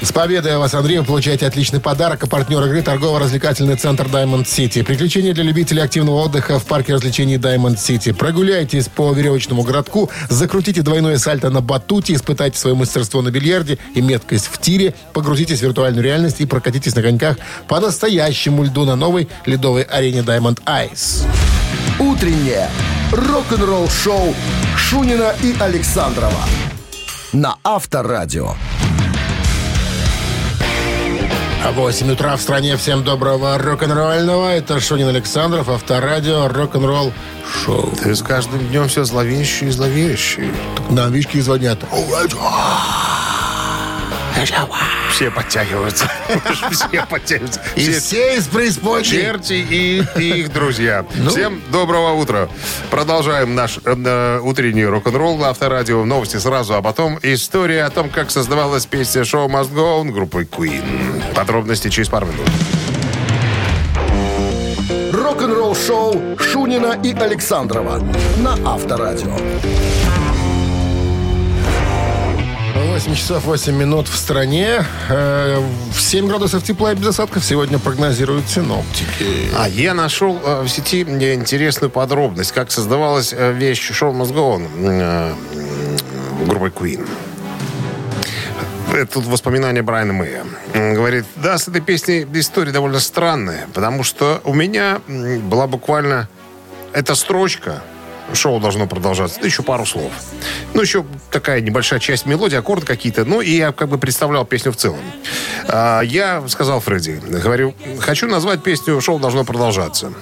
С 0.00 0.12
победой 0.12 0.56
вас, 0.58 0.74
Андрей, 0.74 0.98
вы 0.98 1.04
получаете 1.04 1.44
отличный 1.46 1.80
подарок. 1.80 2.22
А 2.22 2.26
партнер 2.28 2.62
игры 2.64 2.82
торгово-развлекательный 2.82 3.74
центр 3.74 4.06
Diamond 4.06 4.44
City. 4.44 4.84
Приключения 4.84 5.34
для 5.34 5.42
любителей 5.42 5.82
активного 5.82 6.22
отдыха 6.22 6.60
в 6.60 6.66
парке 6.66 6.94
развлечений 6.94 7.36
Diamond 7.36 7.76
City. 7.76 8.14
Прогуляйтесь 8.14 8.86
по 8.86 9.12
веревочному 9.12 9.62
городку, 9.62 10.08
закрутите 10.28 10.82
двойное 10.82 11.18
сальто 11.18 11.50
на 11.50 11.60
батуте, 11.60 12.14
испытайте 12.14 12.58
свое 12.58 12.76
мастерство 12.76 13.22
на 13.22 13.32
бильярде 13.32 13.78
и 13.94 14.00
меткость 14.00 14.46
в 14.46 14.58
тире, 14.58 14.94
погрузитесь 15.12 15.58
в 15.58 15.62
виртуальную 15.62 16.04
реальность 16.04 16.40
и 16.40 16.46
прокатитесь 16.46 16.94
на 16.94 17.02
коньках 17.02 17.38
по 17.66 17.80
настоящему 17.80 18.62
льду 18.62 18.84
на 18.84 18.94
новой 18.94 19.28
ледовой 19.46 19.82
арене 19.82 20.20
Diamond 20.20 20.62
Ice. 20.64 21.26
Утреннее 21.98 22.68
рок-н-ролл-шоу 23.10 24.34
Шунина 24.76 25.34
и 25.42 25.56
Александрова 25.58 26.42
на 27.32 27.56
Авторадио. 27.64 28.50
А 31.64 31.72
8 31.72 32.12
утра 32.12 32.36
в 32.36 32.42
стране. 32.42 32.76
Всем 32.76 33.02
доброго 33.02 33.56
рок-н-ролльного. 33.56 34.50
Это 34.50 34.78
Шунин 34.78 35.08
Александров, 35.08 35.70
Авторадио, 35.70 36.48
рок-н-ролл 36.48 37.14
шоу. 37.64 37.90
Ты 38.02 38.14
с 38.14 38.22
каждым 38.22 38.60
днем 38.68 38.88
все 38.88 39.04
зловещий 39.04 39.68
и 39.68 39.70
зловещий. 39.70 40.52
Нам 40.90 41.12
вишки 41.12 41.40
звонят. 41.40 41.78
Все 45.10 45.30
подтягиваются. 45.30 46.10
Все 46.70 47.06
подтягиваются. 47.06 47.60
И 47.74 47.90
Все 47.92 48.36
из 48.36 48.46
преисподней. 48.46 49.04
черти 49.04 49.54
и, 49.54 50.04
их 50.16 50.52
друзья. 50.52 51.04
Ну. 51.14 51.30
Всем 51.30 51.62
доброго 51.72 52.12
утра. 52.12 52.48
Продолжаем 52.90 53.54
наш 53.54 53.78
э, 53.84 53.94
э, 53.96 54.40
утренний 54.42 54.84
рок-н-ролл 54.84 55.38
на 55.38 55.50
Авторадио. 55.50 56.04
Новости 56.04 56.36
сразу, 56.36 56.74
а 56.74 56.82
потом 56.82 57.18
история 57.22 57.84
о 57.84 57.90
том, 57.90 58.10
как 58.10 58.30
создавалась 58.30 58.86
песня 58.86 59.22
«Show 59.22 59.48
Must 59.48 59.72
Go 59.72 60.02
On» 60.02 60.10
группой 60.10 60.44
Queen. 60.44 60.84
Подробности 61.34 61.88
через 61.88 62.08
пару 62.08 62.26
минут. 62.26 62.48
Рок-н-ролл-шоу 65.12 66.38
Шунина 66.38 66.98
и 67.02 67.12
Александрова 67.14 68.00
на 68.38 68.52
Авторадио. 68.70 69.36
8 72.96 73.14
часов 73.14 73.44
8 73.44 73.76
минут 73.76 74.08
в 74.08 74.16
стране. 74.16 74.82
Э, 75.10 75.62
в 75.92 76.00
7 76.00 76.26
градусов 76.28 76.62
тепла 76.62 76.92
и 76.92 76.94
без 76.94 77.08
осадков 77.08 77.44
сегодня 77.44 77.78
прогнозируют 77.78 78.48
синоптики. 78.48 79.50
А 79.54 79.68
я 79.68 79.92
нашел 79.92 80.40
э, 80.42 80.62
в 80.62 80.68
сети 80.68 81.02
интересную 81.02 81.90
подробность, 81.90 82.52
как 82.52 82.70
создавалась 82.70 83.34
э, 83.36 83.52
вещь 83.52 83.90
«Show 83.90 84.12
Must 84.18 84.32
Go 84.32 84.56
On» 84.56 84.68
э, 84.78 85.34
м, 86.40 86.48
группой 86.48 86.70
Queen. 86.70 87.06
Это 88.94 89.06
тут 89.12 89.26
воспоминания 89.26 89.82
Брайана 89.82 90.14
Мэя. 90.14 90.46
М, 90.72 90.94
Говорит, 90.94 91.26
да, 91.36 91.58
с 91.58 91.68
этой 91.68 91.82
песней 91.82 92.26
история 92.32 92.72
довольно 92.72 93.00
странная, 93.00 93.66
потому 93.74 94.04
что 94.04 94.40
у 94.44 94.54
меня 94.54 95.02
была 95.42 95.66
буквально 95.66 96.30
эта 96.94 97.14
строчка, 97.14 97.82
шоу 98.34 98.60
должно 98.60 98.86
продолжаться, 98.86 99.40
да 99.40 99.46
еще 99.46 99.62
пару 99.62 99.86
слов. 99.86 100.12
Ну, 100.74 100.82
еще 100.82 101.04
такая 101.30 101.60
небольшая 101.60 102.00
часть 102.00 102.26
мелодии, 102.26 102.56
аккорды 102.56 102.86
какие-то. 102.86 103.24
Ну, 103.24 103.40
и 103.40 103.50
я 103.50 103.72
как 103.72 103.88
бы 103.88 103.98
представлял 103.98 104.44
песню 104.44 104.72
в 104.72 104.76
целом. 104.76 105.00
А, 105.68 106.00
я 106.00 106.42
сказал 106.48 106.80
Фредди, 106.80 107.20
говорю, 107.28 107.74
хочу 108.00 108.26
назвать 108.26 108.62
песню 108.62 109.00
«Шоу 109.00 109.18
должно 109.18 109.44
продолжаться». 109.44 110.12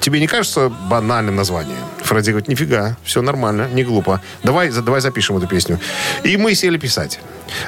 Тебе 0.00 0.20
не 0.20 0.28
кажется 0.28 0.68
банальным 0.68 1.34
название? 1.34 1.76
Фредди 2.04 2.30
говорит, 2.30 2.48
нифига, 2.48 2.96
все 3.02 3.20
нормально, 3.20 3.68
не 3.72 3.82
глупо. 3.82 4.22
Давай, 4.44 4.70
за- 4.70 4.82
давай 4.82 5.00
запишем 5.00 5.36
эту 5.36 5.48
песню. 5.48 5.80
И 6.22 6.36
мы 6.36 6.54
сели 6.54 6.78
писать. 6.78 7.18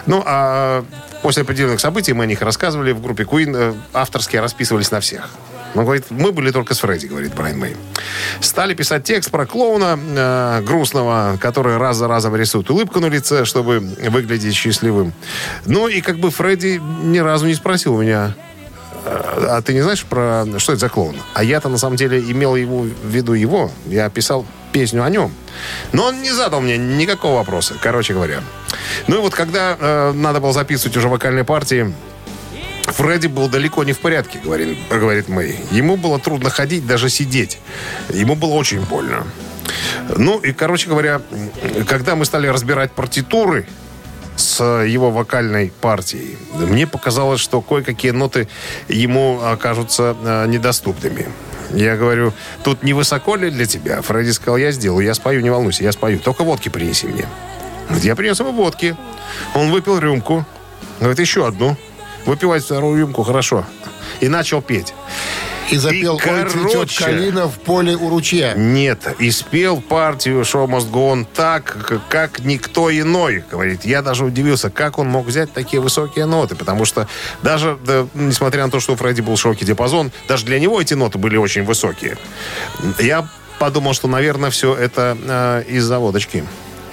Ну, 0.06 0.22
а 0.24 0.84
после 1.22 1.42
определенных 1.42 1.80
событий 1.80 2.12
мы 2.12 2.24
о 2.24 2.26
них 2.26 2.40
рассказывали 2.40 2.92
в 2.92 3.02
группе 3.02 3.24
Queen, 3.24 3.52
э, 3.54 3.74
авторски 3.92 4.36
расписывались 4.36 4.92
на 4.92 5.00
всех. 5.00 5.28
Он 5.74 5.84
говорит, 5.84 6.06
мы 6.10 6.32
были 6.32 6.50
только 6.50 6.74
с 6.74 6.80
Фредди, 6.80 7.06
говорит 7.06 7.34
Брайан 7.34 7.58
Мэй. 7.58 7.76
Стали 8.40 8.74
писать 8.74 9.04
текст 9.04 9.30
про 9.30 9.46
клоуна 9.46 9.98
э, 9.98 10.62
грустного, 10.62 11.38
который 11.40 11.76
раз 11.76 11.96
за 11.96 12.08
разом 12.08 12.34
рисует 12.34 12.68
улыбку 12.70 13.00
на 13.00 13.06
лице, 13.06 13.44
чтобы 13.44 13.78
выглядеть 13.78 14.54
счастливым. 14.54 15.12
Ну 15.66 15.88
и 15.88 16.00
как 16.00 16.18
бы 16.18 16.30
Фредди 16.30 16.80
ни 17.02 17.18
разу 17.18 17.46
не 17.46 17.54
спросил 17.54 17.94
у 17.94 18.02
меня, 18.02 18.34
«А 19.04 19.50
а 19.56 19.62
ты 19.62 19.72
не 19.72 19.80
знаешь 19.80 20.04
про 20.04 20.44
что 20.58 20.72
это 20.72 20.80
за 20.80 20.88
клоун? 20.88 21.16
А 21.34 21.42
я-то 21.42 21.68
на 21.68 21.78
самом 21.78 21.96
деле 21.96 22.20
имел 22.20 22.56
его, 22.56 22.82
в 22.82 23.06
виду 23.06 23.32
его. 23.32 23.70
Я 23.86 24.10
писал 24.10 24.44
песню 24.72 25.02
о 25.02 25.10
нем. 25.10 25.32
Но 25.92 26.06
он 26.06 26.22
не 26.22 26.30
задал 26.30 26.60
мне 26.60 26.76
никакого 26.76 27.36
вопроса, 27.36 27.74
короче 27.80 28.14
говоря. 28.14 28.42
Ну 29.06 29.16
и 29.16 29.20
вот 29.20 29.34
когда 29.34 29.76
э, 29.78 30.12
надо 30.12 30.40
было 30.40 30.52
записывать 30.52 30.96
уже 30.96 31.08
вокальные 31.08 31.44
партии, 31.44 31.92
Фредди 32.92 33.26
был 33.26 33.48
далеко 33.48 33.84
не 33.84 33.92
в 33.92 34.00
порядке, 34.00 34.40
говорит, 34.42 34.78
говорит 34.90 35.28
Мэй. 35.28 35.58
Ему 35.70 35.96
было 35.96 36.18
трудно 36.18 36.50
ходить, 36.50 36.86
даже 36.86 37.08
сидеть. 37.08 37.58
Ему 38.10 38.34
было 38.34 38.54
очень 38.54 38.80
больно. 38.80 39.26
Ну 40.16 40.38
и, 40.38 40.52
короче 40.52 40.88
говоря, 40.88 41.22
когда 41.86 42.16
мы 42.16 42.24
стали 42.24 42.46
разбирать 42.48 42.92
партитуры 42.92 43.66
с 44.36 44.62
его 44.84 45.10
вокальной 45.10 45.72
партией, 45.80 46.36
мне 46.54 46.86
показалось, 46.86 47.40
что 47.40 47.60
кое-какие 47.60 48.10
ноты 48.12 48.48
ему 48.88 49.40
окажутся 49.42 50.16
э, 50.22 50.46
недоступными. 50.46 51.28
Я 51.72 51.96
говорю, 51.96 52.32
тут 52.64 52.82
не 52.82 52.92
высоко 52.94 53.36
ли 53.36 53.50
для 53.50 53.66
тебя? 53.66 54.02
Фредди 54.02 54.30
сказал, 54.30 54.56
я 54.56 54.72
сделаю, 54.72 55.04
я 55.04 55.14
спою, 55.14 55.40
не 55.40 55.50
волнуйся, 55.50 55.84
я 55.84 55.92
спою. 55.92 56.18
Только 56.18 56.42
водки 56.42 56.68
принеси 56.68 57.06
мне. 57.06 57.26
Я 58.02 58.16
принес 58.16 58.40
ему 58.40 58.52
водки. 58.52 58.96
Он 59.54 59.70
выпил 59.70 59.98
рюмку. 59.98 60.44
Говорит, 60.98 61.20
еще 61.20 61.46
одну. 61.46 61.76
Выпивать 62.26 62.64
вторую 62.64 62.98
рюмку, 62.98 63.22
хорошо. 63.22 63.64
И 64.20 64.28
начал 64.28 64.62
петь. 64.62 64.94
И 65.70 65.76
запел 65.76 66.18
И, 66.18 66.28
«Ой, 66.28 66.48
цветет 66.48 66.92
калина 66.96 67.46
в 67.48 67.58
поле 67.60 67.94
у 67.94 68.10
ручья». 68.10 68.54
Нет, 68.56 69.14
и 69.18 69.30
спел 69.30 69.80
партию 69.80 70.40
«Show 70.40 70.66
must 70.66 70.90
go 70.90 71.12
on» 71.12 71.26
так, 71.32 72.02
как 72.08 72.40
никто 72.40 72.90
иной, 72.90 73.44
говорит. 73.48 73.84
Я 73.84 74.02
даже 74.02 74.24
удивился, 74.24 74.70
как 74.70 74.98
он 74.98 75.08
мог 75.08 75.26
взять 75.26 75.52
такие 75.52 75.80
высокие 75.80 76.26
ноты, 76.26 76.56
потому 76.56 76.84
что 76.84 77.06
даже, 77.42 77.78
да, 77.84 78.06
несмотря 78.14 78.64
на 78.64 78.70
то, 78.70 78.80
что 78.80 78.94
у 78.94 78.96
Фредди 78.96 79.20
был 79.20 79.36
широкий 79.36 79.64
диапазон, 79.64 80.10
даже 80.26 80.44
для 80.44 80.58
него 80.58 80.80
эти 80.80 80.94
ноты 80.94 81.18
были 81.18 81.36
очень 81.36 81.64
высокие. 81.64 82.18
Я 82.98 83.28
подумал, 83.60 83.94
что, 83.94 84.08
наверное, 84.08 84.50
все 84.50 84.74
это 84.74 85.16
э, 85.22 85.62
из-за 85.68 85.98
водочки. 86.00 86.44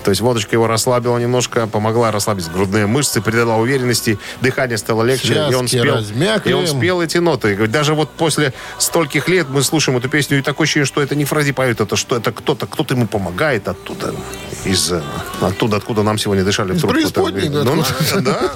То 0.07 0.11
есть 0.11 0.21
водочка 0.21 0.55
его 0.55 0.67
расслабила 0.67 1.17
немножко, 1.17 1.67
помогла 1.67 2.13
расслабить 2.13 2.49
грудные 2.49 2.87
мышцы, 2.87 3.19
придала 3.19 3.57
уверенности, 3.57 4.17
дыхание 4.39 4.77
стало 4.77 5.03
легче, 5.03 5.33
и 5.33 5.53
он 5.53 5.67
Связки 5.67 5.83
спел, 5.83 5.95
размякли. 5.95 6.49
и 6.49 6.53
он 6.53 6.65
спел 6.65 7.01
эти 7.01 7.17
ноты. 7.17 7.51
И 7.51 7.55
говорит, 7.55 7.73
даже 7.73 7.93
вот 7.93 8.11
после 8.11 8.53
стольких 8.77 9.27
лет 9.27 9.47
мы 9.49 9.61
слушаем 9.63 9.97
эту 9.97 10.07
песню, 10.07 10.37
и 10.37 10.41
такое 10.41 10.63
ощущение, 10.63 10.85
что 10.85 11.01
это 11.01 11.13
не 11.13 11.25
Фредди 11.25 11.51
поет, 11.51 11.81
это 11.81 11.97
что 11.97 12.15
это 12.15 12.31
кто-то, 12.31 12.67
кто-то 12.67 12.93
ему 12.93 13.05
помогает 13.05 13.67
оттуда, 13.67 14.15
из 14.63 14.93
э, 14.93 15.01
оттуда, 15.41 15.75
откуда 15.75 16.03
нам 16.03 16.17
сегодня 16.17 16.45
дышали 16.45 16.71
в 16.71 16.79
трубку. 16.79 17.27
Ну, 17.27 17.83
да. 18.21 18.53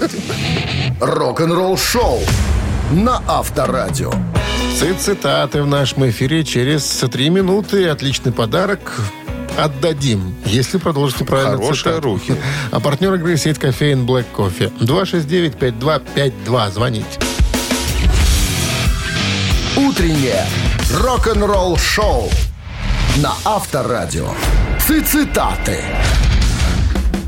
Рок-н-ролл 1.02 1.78
шоу 1.78 2.22
на 2.92 3.22
Авторадио. 3.28 4.14
Цитаты 5.00 5.62
в 5.62 5.68
нашем 5.68 6.10
эфире 6.10 6.46
через 6.46 6.84
три 7.12 7.30
минуты. 7.30 7.90
Отличный 7.90 8.32
подарок 8.32 8.80
отдадим, 9.58 10.34
если 10.46 10.78
продолжите 10.78 11.26
правильно 11.26 11.58
Хорошие 11.58 11.76
цитату. 11.94 12.02
руки. 12.02 12.36
А 12.72 12.80
партнер 12.80 13.14
игры 13.16 13.38
сеть 13.38 13.60
кофеин 13.60 14.06
Black 14.06 14.26
Coffee. 14.36 14.72
269-5252. 14.80 16.72
Звоните. 16.72 17.20
Утреннее 19.78 20.46
рок-н-ролл 20.94 21.78
шоу 21.78 22.30
на 23.18 23.34
Авторадио. 23.46 24.28
Цитаты. 24.80 25.80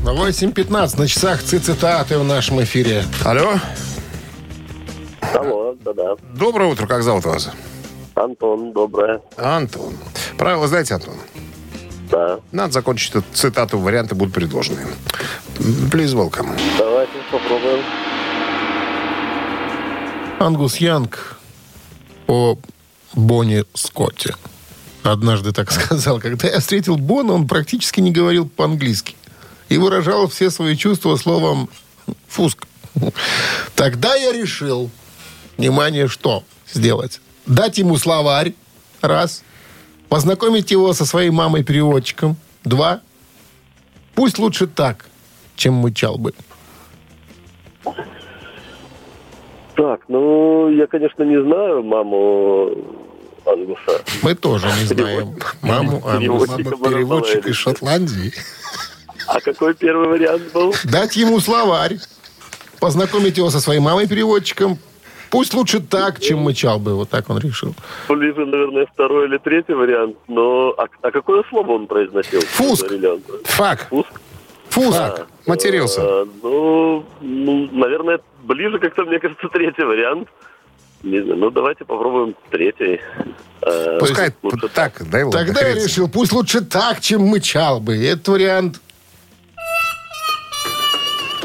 8.15 0.04 0.98
на 0.98 1.08
часах 1.08 1.42
цитаты 1.42 2.18
в 2.18 2.24
нашем 2.24 2.62
эфире. 2.62 3.04
Алло, 3.24 3.54
Алло, 5.34 5.74
да-да. 5.82 6.14
доброе 6.34 6.70
утро, 6.70 6.86
как 6.86 7.02
зовут 7.02 7.24
вас? 7.24 7.50
Антон, 8.14 8.72
доброе. 8.74 9.20
Антон. 9.38 9.94
Правила 10.36 10.68
знаете, 10.68 10.94
Антон? 10.94 11.14
Да. 11.34 11.40
Надо 12.52 12.72
закончить 12.72 13.10
эту 13.14 13.24
цитату, 13.32 13.78
варианты 13.78 14.14
будут 14.14 14.34
предложены. 14.34 14.86
Please 15.58 16.14
welcome. 16.14 16.58
Давайте 16.78 17.12
попробуем. 17.30 17.80
Ангус 20.38 20.76
Янг 20.76 21.38
о 22.26 22.56
Бонни 23.14 23.64
Скотте. 23.74 24.34
Однажды 25.02 25.52
так 25.52 25.70
сказал. 25.72 26.20
Когда 26.20 26.48
я 26.48 26.60
встретил 26.60 26.96
Бона, 26.96 27.34
он 27.34 27.46
практически 27.46 28.00
не 28.00 28.10
говорил 28.10 28.48
по-английски. 28.48 29.14
И 29.68 29.78
выражал 29.78 30.28
все 30.28 30.50
свои 30.50 30.76
чувства 30.76 31.16
словом 31.16 31.68
«фуск». 32.28 32.66
Тогда 33.74 34.14
я 34.14 34.32
решил, 34.32 34.90
внимание, 35.56 36.08
что 36.08 36.44
сделать? 36.72 37.20
Дать 37.46 37.78
ему 37.78 37.96
словарь, 37.96 38.54
раз. 39.00 39.42
Познакомить 40.14 40.70
его 40.70 40.92
со 40.92 41.04
своей 41.06 41.30
мамой-переводчиком, 41.30 42.36
два. 42.62 43.00
Пусть 44.14 44.38
лучше 44.38 44.68
так, 44.68 45.06
чем 45.56 45.74
мычал 45.74 46.18
бы. 46.18 46.32
Так, 49.74 50.02
ну, 50.06 50.70
я, 50.70 50.86
конечно, 50.86 51.24
не 51.24 51.42
знаю 51.42 51.82
маму 51.82 52.70
Ангуса. 53.44 54.04
Мы 54.22 54.36
тоже 54.36 54.68
не 54.78 54.84
знаем 54.84 55.36
маму 55.62 56.00
Ангуса. 56.06 56.58
Переводчик 56.58 57.48
из 57.48 57.56
Шотландии. 57.56 58.32
А 59.26 59.40
какой 59.40 59.74
первый 59.74 60.06
вариант 60.06 60.44
был? 60.52 60.76
дать 60.84 61.16
ему 61.16 61.40
словарь, 61.40 61.98
познакомить 62.78 63.36
его 63.36 63.50
со 63.50 63.58
своей 63.58 63.80
мамой-переводчиком. 63.80 64.78
Пусть 65.34 65.52
лучше 65.52 65.80
так, 65.80 66.20
чем 66.20 66.38
мычал 66.38 66.78
бы. 66.78 66.94
Вот 66.94 67.10
так 67.10 67.28
он 67.28 67.38
решил. 67.38 67.74
Ближе, 68.08 68.46
наверное, 68.46 68.86
второй 68.86 69.26
или 69.26 69.38
третий 69.38 69.74
вариант. 69.74 70.16
Но 70.28 70.72
а, 70.78 70.86
а 71.02 71.10
какое 71.10 71.42
слово 71.50 71.72
он 71.72 71.88
произносил? 71.88 72.40
Фуск. 72.40 72.86
Фак. 73.46 73.88
Фуск? 73.90 74.20
Фуск. 74.68 74.96
Фак. 74.96 75.26
Матерился. 75.46 76.02
А, 76.04 76.28
ну, 76.40 77.04
ну, 77.20 77.68
наверное, 77.72 78.20
ближе 78.44 78.78
как-то, 78.78 79.04
мне 79.04 79.18
кажется, 79.18 79.48
третий 79.48 79.82
вариант. 79.82 80.28
Не 81.02 81.20
знаю, 81.20 81.36
ну 81.40 81.50
давайте 81.50 81.84
попробуем 81.84 82.36
третий. 82.50 83.00
А, 83.60 83.98
Пускай 83.98 84.32
лучше 84.40 84.68
так, 84.68 85.02
дай 85.10 85.24
ладно, 85.24 85.40
Тогда 85.40 85.60
я 85.68 85.74
решил, 85.74 86.08
пусть 86.08 86.32
лучше 86.32 86.60
так, 86.60 87.00
чем 87.00 87.22
мычал 87.22 87.80
бы. 87.80 87.96
Этот 87.96 88.28
вариант 88.28 88.80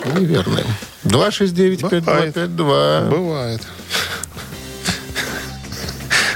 неверный. 0.05 0.63
269-5252. 1.05 3.09
Бывает. 3.09 3.61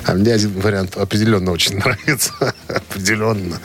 А 0.06 0.14
мне 0.14 0.34
один 0.34 0.60
вариант 0.60 0.98
определенно 0.98 1.52
очень 1.52 1.78
нравится. 1.84 2.34
определенно. 2.68 3.58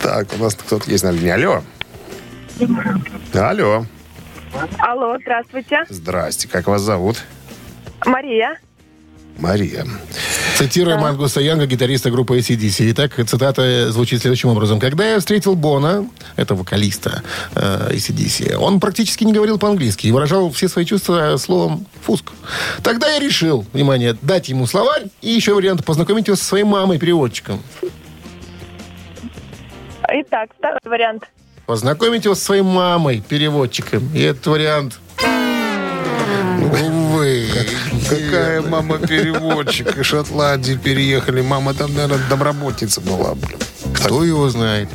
Так, 0.00 0.28
у 0.38 0.42
нас 0.42 0.54
кто-то 0.54 0.90
есть 0.90 1.04
на 1.04 1.10
линии. 1.10 1.30
Алло. 1.30 1.62
Алло. 3.34 3.84
Алло, 4.78 5.18
здравствуйте. 5.20 5.84
Здрасте. 5.88 6.48
Как 6.48 6.66
вас 6.68 6.82
зовут? 6.82 7.22
Мария. 8.06 8.58
Мария. 9.38 9.86
Цитируем 10.56 11.04
Ангуса 11.04 11.40
Янга, 11.40 11.66
гитариста 11.66 12.10
группы 12.10 12.38
ACDC. 12.38 12.92
Итак, 12.92 13.12
цитата 13.26 13.90
звучит 13.90 14.20
следующим 14.20 14.50
образом. 14.50 14.78
«Когда 14.78 15.04
я 15.08 15.18
встретил 15.18 15.56
Бона, 15.56 16.06
это 16.36 16.54
вокалиста 16.54 17.22
э, 17.54 17.90
ACDC, 17.92 18.54
он 18.54 18.80
практически 18.80 19.24
не 19.24 19.32
говорил 19.32 19.58
по-английски 19.58 20.06
и 20.06 20.12
выражал 20.12 20.50
все 20.50 20.68
свои 20.68 20.84
чувства 20.84 21.36
словом 21.36 21.86
«фуск». 22.02 22.30
Тогда 22.82 23.08
я 23.10 23.18
решил, 23.18 23.66
внимание, 23.72 24.16
дать 24.22 24.48
ему 24.48 24.66
словарь 24.66 25.04
и 25.22 25.30
еще 25.30 25.54
вариант 25.54 25.84
познакомить 25.84 26.26
его 26.28 26.36
со 26.36 26.44
своей 26.44 26.64
мамой-переводчиком. 26.64 27.60
Итак, 30.08 30.50
второй 30.56 30.78
вариант. 30.84 31.24
Познакомить 31.66 32.24
его 32.24 32.34
со 32.34 32.44
своей 32.44 32.62
мамой-переводчиком. 32.62 34.10
И 34.14 34.20
этот 34.20 34.46
вариант... 34.46 35.00
Какая 38.16 38.62
мама 38.62 38.98
переводчик 38.98 39.96
из 39.98 40.06
Шотландии 40.06 40.78
переехали. 40.82 41.40
Мама 41.40 41.74
там, 41.74 41.92
наверное, 41.94 42.20
домработница 42.28 43.00
была. 43.00 43.34
блин. 43.34 43.58
Кто 43.94 44.24
его 44.24 44.48
знает? 44.50 44.88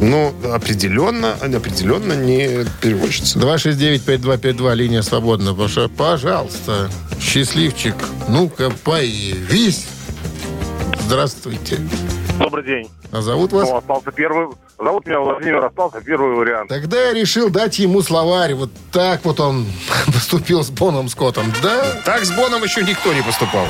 Ну, 0.00 0.32
определенно, 0.52 1.32
определенно 1.32 2.12
не 2.12 2.64
переводчица. 2.80 3.38
269-5252, 3.38 4.74
линия 4.74 5.02
свободна. 5.02 5.54
Паша, 5.54 5.88
Пожалуйста, 5.88 6.88
счастливчик, 7.20 7.94
ну-ка 8.28 8.70
появись. 8.84 9.86
Здравствуйте. 11.06 11.78
Добрый 12.38 12.64
день. 12.64 12.88
А 13.10 13.22
зовут 13.22 13.52
вас? 13.52 13.68
Ну, 13.68 13.76
остался 13.76 14.12
первый. 14.12 14.48
Зовут 14.78 15.06
меня 15.06 15.20
Владимир, 15.20 15.64
остался 15.64 16.00
первый 16.00 16.36
вариант. 16.36 16.68
Тогда 16.68 17.00
я 17.00 17.12
решил 17.12 17.50
дать 17.50 17.78
ему 17.78 18.02
словарь. 18.02 18.54
Вот 18.54 18.70
так 18.92 19.24
вот 19.24 19.40
он 19.40 19.66
поступил 20.06 20.62
с 20.62 20.70
Боном 20.70 21.08
Скоттом. 21.08 21.52
Да? 21.62 21.84
Так 22.04 22.24
с 22.24 22.30
Боном 22.30 22.62
еще 22.62 22.82
никто 22.82 23.12
не 23.12 23.22
поступал. 23.22 23.66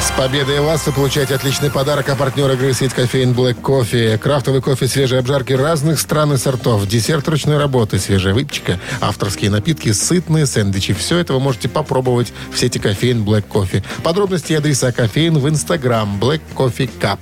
С 0.00 0.12
победой 0.12 0.60
вас 0.60 0.86
вы 0.86 0.92
получаете 0.92 1.34
отличный 1.34 1.70
подарок, 1.70 2.08
а 2.08 2.16
партнер 2.16 2.50
игры 2.52 2.72
сеть 2.72 2.94
кофеин 2.94 3.32
Black 3.32 3.60
Coffee. 3.60 4.16
Крафтовый 4.16 4.62
кофе 4.62 4.88
свежей 4.88 5.18
обжарки 5.18 5.52
разных 5.52 6.00
стран 6.00 6.32
и 6.32 6.36
сортов. 6.38 6.86
Десерт 6.86 7.28
ручной 7.28 7.58
работы, 7.58 7.98
свежая 7.98 8.32
выпечка, 8.32 8.80
авторские 9.02 9.50
напитки, 9.50 9.92
сытные 9.92 10.46
сэндвичи. 10.46 10.94
Все 10.94 11.18
это 11.18 11.34
вы 11.34 11.40
можете 11.40 11.68
попробовать 11.68 12.32
в 12.50 12.58
сети 12.58 12.78
кофеин 12.78 13.22
Black 13.24 13.44
Coffee. 13.46 13.84
Подробности 14.02 14.52
и 14.52 14.56
адреса 14.56 14.90
кофеин 14.90 15.38
в 15.38 15.46
инстаграм 15.46 16.18
Black 16.18 16.40
Coffee 16.56 16.90
Cup. 16.98 17.18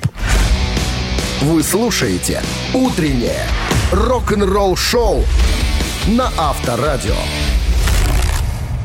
Вы 1.40 1.62
слушаете 1.62 2.42
«Утреннее 2.74 3.46
рок-н-ролл-шоу» 3.92 5.22
на 6.08 6.32
Авторадио. 6.36 7.14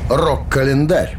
Рок-календарь. 0.08 1.18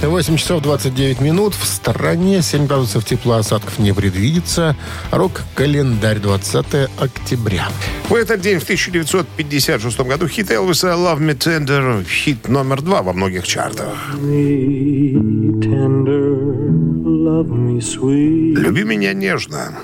8 0.00 0.36
часов 0.38 0.62
29 0.62 1.20
минут. 1.20 1.54
В 1.54 1.66
стороне 1.66 2.40
7 2.40 2.66
градусов 2.66 3.04
тепла 3.04 3.38
осадков 3.38 3.78
не 3.78 3.92
предвидится. 3.92 4.76
Рок-календарь 5.10 6.20
20 6.20 6.88
октября. 6.98 7.68
В 8.08 8.14
этот 8.14 8.40
день, 8.40 8.60
в 8.60 8.62
1956 8.62 10.00
году, 10.00 10.26
хит 10.26 10.50
Элвиса 10.50 10.88
«Love 10.88 11.18
Me 11.18 11.36
Tender» 11.36 12.02
хит 12.08 12.48
номер 12.48 12.80
два 12.80 13.02
во 13.02 13.12
многих 13.12 13.46
чартах. 13.46 13.94
«Люби 17.80 18.84
меня 18.84 19.12
нежно». 19.12 19.74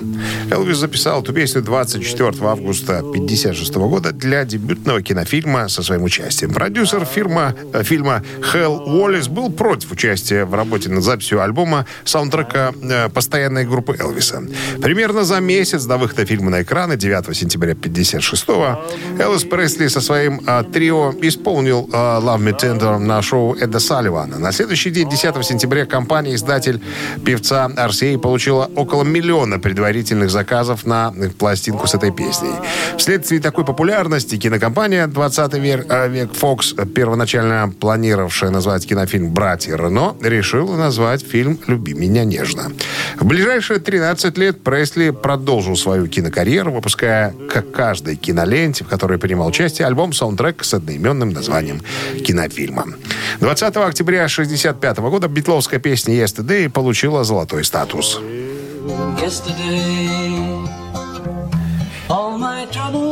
Элвис 0.51 0.77
записал 0.77 1.21
эту 1.21 1.33
песню 1.33 1.61
24 1.61 2.29
августа 2.41 2.99
1956 2.99 3.75
года 3.75 4.11
для 4.11 4.45
дебютного 4.45 5.01
кинофильма 5.01 5.67
со 5.69 5.83
своим 5.83 6.03
участием. 6.03 6.53
Продюсер 6.53 7.05
фирма, 7.05 7.53
э, 7.73 7.83
фильма 7.83 8.23
Хелл 8.41 8.81
Уоллес 8.85 9.27
был 9.27 9.51
против 9.51 9.91
участия 9.91 10.45
в 10.45 10.53
работе 10.53 10.89
над 10.89 11.03
записью 11.03 11.41
альбома 11.41 11.85
саундтрека 12.05 12.73
э, 12.81 13.09
постоянной 13.09 13.65
группы 13.65 13.95
Элвиса. 13.99 14.43
Примерно 14.81 15.23
за 15.23 15.39
месяц 15.39 15.85
до 15.85 15.97
выхода 15.97 16.25
фильма 16.25 16.49
на 16.49 16.61
экраны 16.61 16.97
9 16.97 17.35
сентября 17.35 17.73
1956-го 17.73 19.21
Элвис 19.21 19.43
Пресли 19.43 19.87
со 19.87 20.01
своим 20.01 20.41
э, 20.45 20.63
трио 20.71 21.13
исполнил 21.21 21.89
э, 21.91 21.95
«Love 21.95 22.39
Me 22.39 22.59
Tender» 22.59 22.97
на 22.97 23.21
шоу 23.21 23.55
Эда 23.55 23.79
Салливана. 23.79 24.39
На 24.39 24.51
следующий 24.51 24.91
день, 24.91 25.09
10 25.09 25.45
сентября, 25.45 25.85
компания-издатель 25.85 26.81
певца 27.25 27.69
RCA 27.87 28.17
получила 28.17 28.69
около 28.75 29.03
миллиона 29.03 29.59
предварительных 29.59 30.29
заказов 30.29 30.85
на 30.85 31.13
пластинку 31.37 31.87
с 31.87 31.95
этой 31.95 32.11
песней. 32.11 32.53
Вследствие 32.97 33.41
такой 33.41 33.65
популярности 33.65 34.37
кинокомпания 34.37 35.07
20 35.07 35.53
век, 35.55 35.85
э, 35.89 36.09
век 36.09 36.31
Fox, 36.31 36.85
первоначально 36.93 37.73
планировавшая 37.79 38.49
назвать 38.49 38.85
кинофильм 38.87 39.31
«Братья 39.31 39.75
Рено», 39.75 40.15
решила 40.21 40.75
назвать 40.75 41.21
фильм 41.25 41.59
«Люби 41.67 41.93
меня 41.93 42.23
нежно». 42.23 42.71
В 43.19 43.25
ближайшие 43.25 43.79
13 43.79 44.37
лет 44.37 44.63
Пресли 44.63 45.11
продолжил 45.11 45.75
свою 45.75 46.07
кинокарьеру, 46.07 46.71
выпуская, 46.71 47.33
как 47.51 47.71
каждой 47.71 48.15
киноленте, 48.15 48.83
в 48.83 48.87
которой 48.87 49.17
принимал 49.17 49.47
участие, 49.47 49.87
альбом-саундтрек 49.87 50.63
с 50.63 50.73
одноименным 50.73 51.29
названием 51.29 51.81
кинофильма. 52.25 52.85
20 53.39 53.77
октября 53.77 54.25
1965 54.25 54.97
года 54.97 55.27
битловская 55.27 55.79
песня 55.79 56.15
«Yesterday» 56.15 56.69
получила 56.69 57.23
золотой 57.23 57.63
статус. 57.63 57.76
Yesterday, 59.21 60.65
all 62.09 62.35
my 62.39 62.65
troubles 62.71 63.06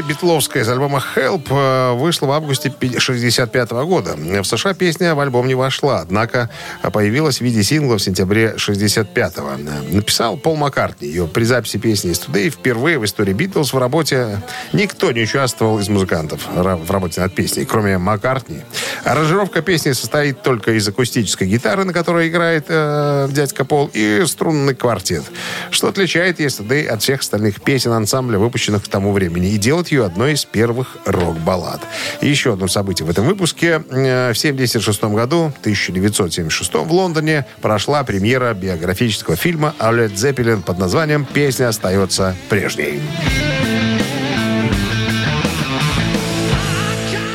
битловская 0.00 0.62
из 0.62 0.68
альбома 0.70 1.04
Help, 1.14 1.48
э, 1.50 1.92
вышла 1.92 2.26
в 2.26 2.30
августе 2.32 2.72
65 2.96 3.84
года. 3.84 4.16
В 4.16 4.44
США 4.44 4.72
песня 4.72 5.14
в 5.14 5.20
альбом 5.20 5.46
не 5.46 5.54
вошла, 5.54 6.00
однако 6.00 6.48
появилась 6.92 7.38
в 7.38 7.40
виде 7.42 7.62
сингла 7.62 7.98
в 7.98 8.02
сентябре 8.02 8.54
65-го. 8.56 9.94
Написал 9.94 10.38
Пол 10.38 10.56
Маккартни. 10.56 11.08
Ее 11.08 11.26
при 11.26 11.44
записи 11.44 11.76
песни 11.76 12.10
Yesterday 12.10 12.48
впервые 12.48 12.98
в 12.98 13.04
истории 13.04 13.34
Битлз 13.34 13.74
в 13.74 13.78
работе 13.78 14.40
никто 14.72 15.12
не 15.12 15.24
участвовал 15.24 15.78
из 15.78 15.90
музыкантов 15.90 16.40
в 16.48 16.90
работе 16.90 17.20
над 17.20 17.34
песней, 17.34 17.66
кроме 17.66 17.98
Маккартни. 17.98 18.62
Аранжировка 19.04 19.60
песни 19.60 19.92
состоит 19.92 20.42
только 20.42 20.72
из 20.72 20.88
акустической 20.88 21.48
гитары, 21.48 21.84
на 21.84 21.92
которой 21.92 22.28
играет 22.28 22.66
э, 22.68 23.28
дядька 23.30 23.66
Пол, 23.66 23.90
и 23.92 24.24
струнный 24.26 24.74
квартет, 24.74 25.24
что 25.70 25.88
отличает 25.88 26.40
Yesterday 26.40 26.86
от 26.86 27.02
всех 27.02 27.20
остальных 27.20 27.60
песен 27.60 27.92
ансамбля, 27.92 28.38
выпущенных 28.38 28.84
к 28.84 28.88
тому 28.88 29.12
времени, 29.12 29.17
и 29.26 29.58
делает 29.58 29.88
ее 29.88 30.04
одной 30.04 30.32
из 30.32 30.44
первых 30.44 30.96
рок-баллад. 31.04 31.80
И 32.20 32.28
еще 32.28 32.52
одно 32.52 32.68
событие 32.68 33.06
в 33.06 33.10
этом 33.10 33.26
выпуске. 33.26 33.82
Э, 33.90 34.32
В 34.32 34.38
1976 34.38 35.04
году, 35.04 35.52
1976 35.60 36.74
в 36.74 36.92
Лондоне, 36.92 37.46
прошла 37.60 38.04
премьера 38.04 38.54
биографического 38.54 39.36
фильма 39.36 39.74
о 39.78 39.92
Led 39.92 40.14
Zeppelin 40.14 40.62
под 40.62 40.78
названием 40.78 41.24
«Песня 41.24 41.68
остается 41.68 42.36
прежней». 42.48 43.00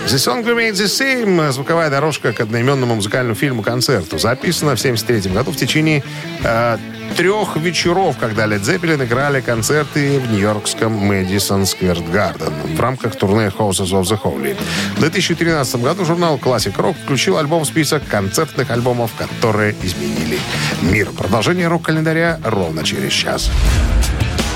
The 0.05 0.17
Song 0.17 0.43
Remains 0.43 0.73
the 0.73 0.85
Same, 0.85 1.51
звуковая 1.51 1.89
дорожка 1.89 2.33
к 2.33 2.41
одноименному 2.41 2.95
музыкальному 2.95 3.35
фильму-концерту, 3.35 4.19
записана 4.19 4.75
в 4.75 4.79
1973 4.79 5.31
году 5.31 5.51
в 5.51 5.55
течение 5.55 6.03
э, 6.43 6.77
трех 7.15 7.55
вечеров, 7.57 8.17
когда 8.19 8.45
Led 8.45 8.61
Zeppelin 8.61 9.05
играли 9.05 9.39
концерты 9.41 10.19
в 10.19 10.29
нью-йоркском 10.29 10.91
Мэдисон 10.91 11.65
Сквер 11.65 11.99
Гарден 12.11 12.53
в 12.75 12.79
рамках 12.79 13.15
турне 13.15 13.47
Houses 13.47 13.91
of 13.91 14.03
the 14.03 14.19
Holy. 14.21 14.57
В 14.97 14.99
2013 14.99 15.81
году 15.81 16.05
журнал 16.05 16.37
Classic 16.37 16.75
Rock 16.75 16.95
включил 17.03 17.37
альбом 17.37 17.63
в 17.63 17.67
список 17.67 18.05
концертных 18.05 18.71
альбомов, 18.71 19.11
которые 19.17 19.73
изменили 19.81 20.37
мир. 20.81 21.09
Продолжение 21.17 21.69
рок-календаря 21.69 22.39
ровно 22.43 22.83
через 22.83 23.13
час. 23.13 23.49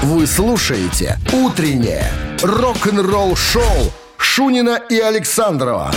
Вы 0.04 0.28
слушаете 0.28 1.18
«Утреннее 1.32 2.12
рок-н-ролл-шоу» 2.44 3.94
Шунина 4.18 4.82
и 4.90 5.00
Александрова 5.00 5.94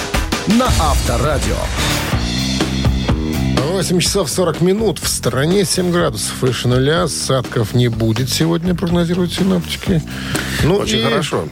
на 0.46 0.66
Авторадио. 0.66 1.56
8 3.70 4.00
часов 4.00 4.30
40 4.30 4.60
минут. 4.60 4.98
В 4.98 5.08
стороне 5.08 5.64
7 5.64 5.90
градусов 5.90 6.40
выше 6.40 6.68
нуля. 6.68 7.04
Осадков 7.04 7.74
не 7.74 7.88
будет 7.88 8.28
сегодня, 8.28 8.74
прогнозируют 8.74 9.32
синоптики. 9.32 10.02
Ну 10.64 10.76
Очень 10.76 10.98
и 10.98 11.02
хорошо. 11.02 11.48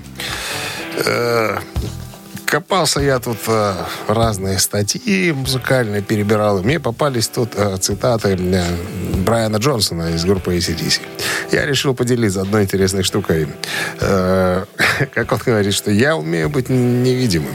Копался 2.48 3.00
я 3.00 3.18
тут 3.18 3.36
э, 3.46 3.74
разные 4.06 4.58
статьи 4.58 5.32
музыкальные 5.32 6.00
перебирал. 6.00 6.60
и 6.60 6.62
Мне 6.62 6.80
попались 6.80 7.28
тут 7.28 7.50
э, 7.54 7.76
цитаты 7.76 8.38
э, 8.40 8.64
Брайана 9.18 9.58
Джонсона 9.58 10.14
из 10.14 10.24
группы 10.24 10.56
ACDC. 10.56 11.02
Я 11.52 11.66
решил 11.66 11.94
поделиться 11.94 12.40
одной 12.40 12.62
интересной 12.62 13.02
штукой. 13.02 13.48
Э, 14.00 14.64
как 15.14 15.30
он 15.32 15.38
говорит, 15.44 15.74
что 15.74 15.90
я 15.90 16.16
умею 16.16 16.48
быть 16.48 16.70
невидимым. 16.70 17.52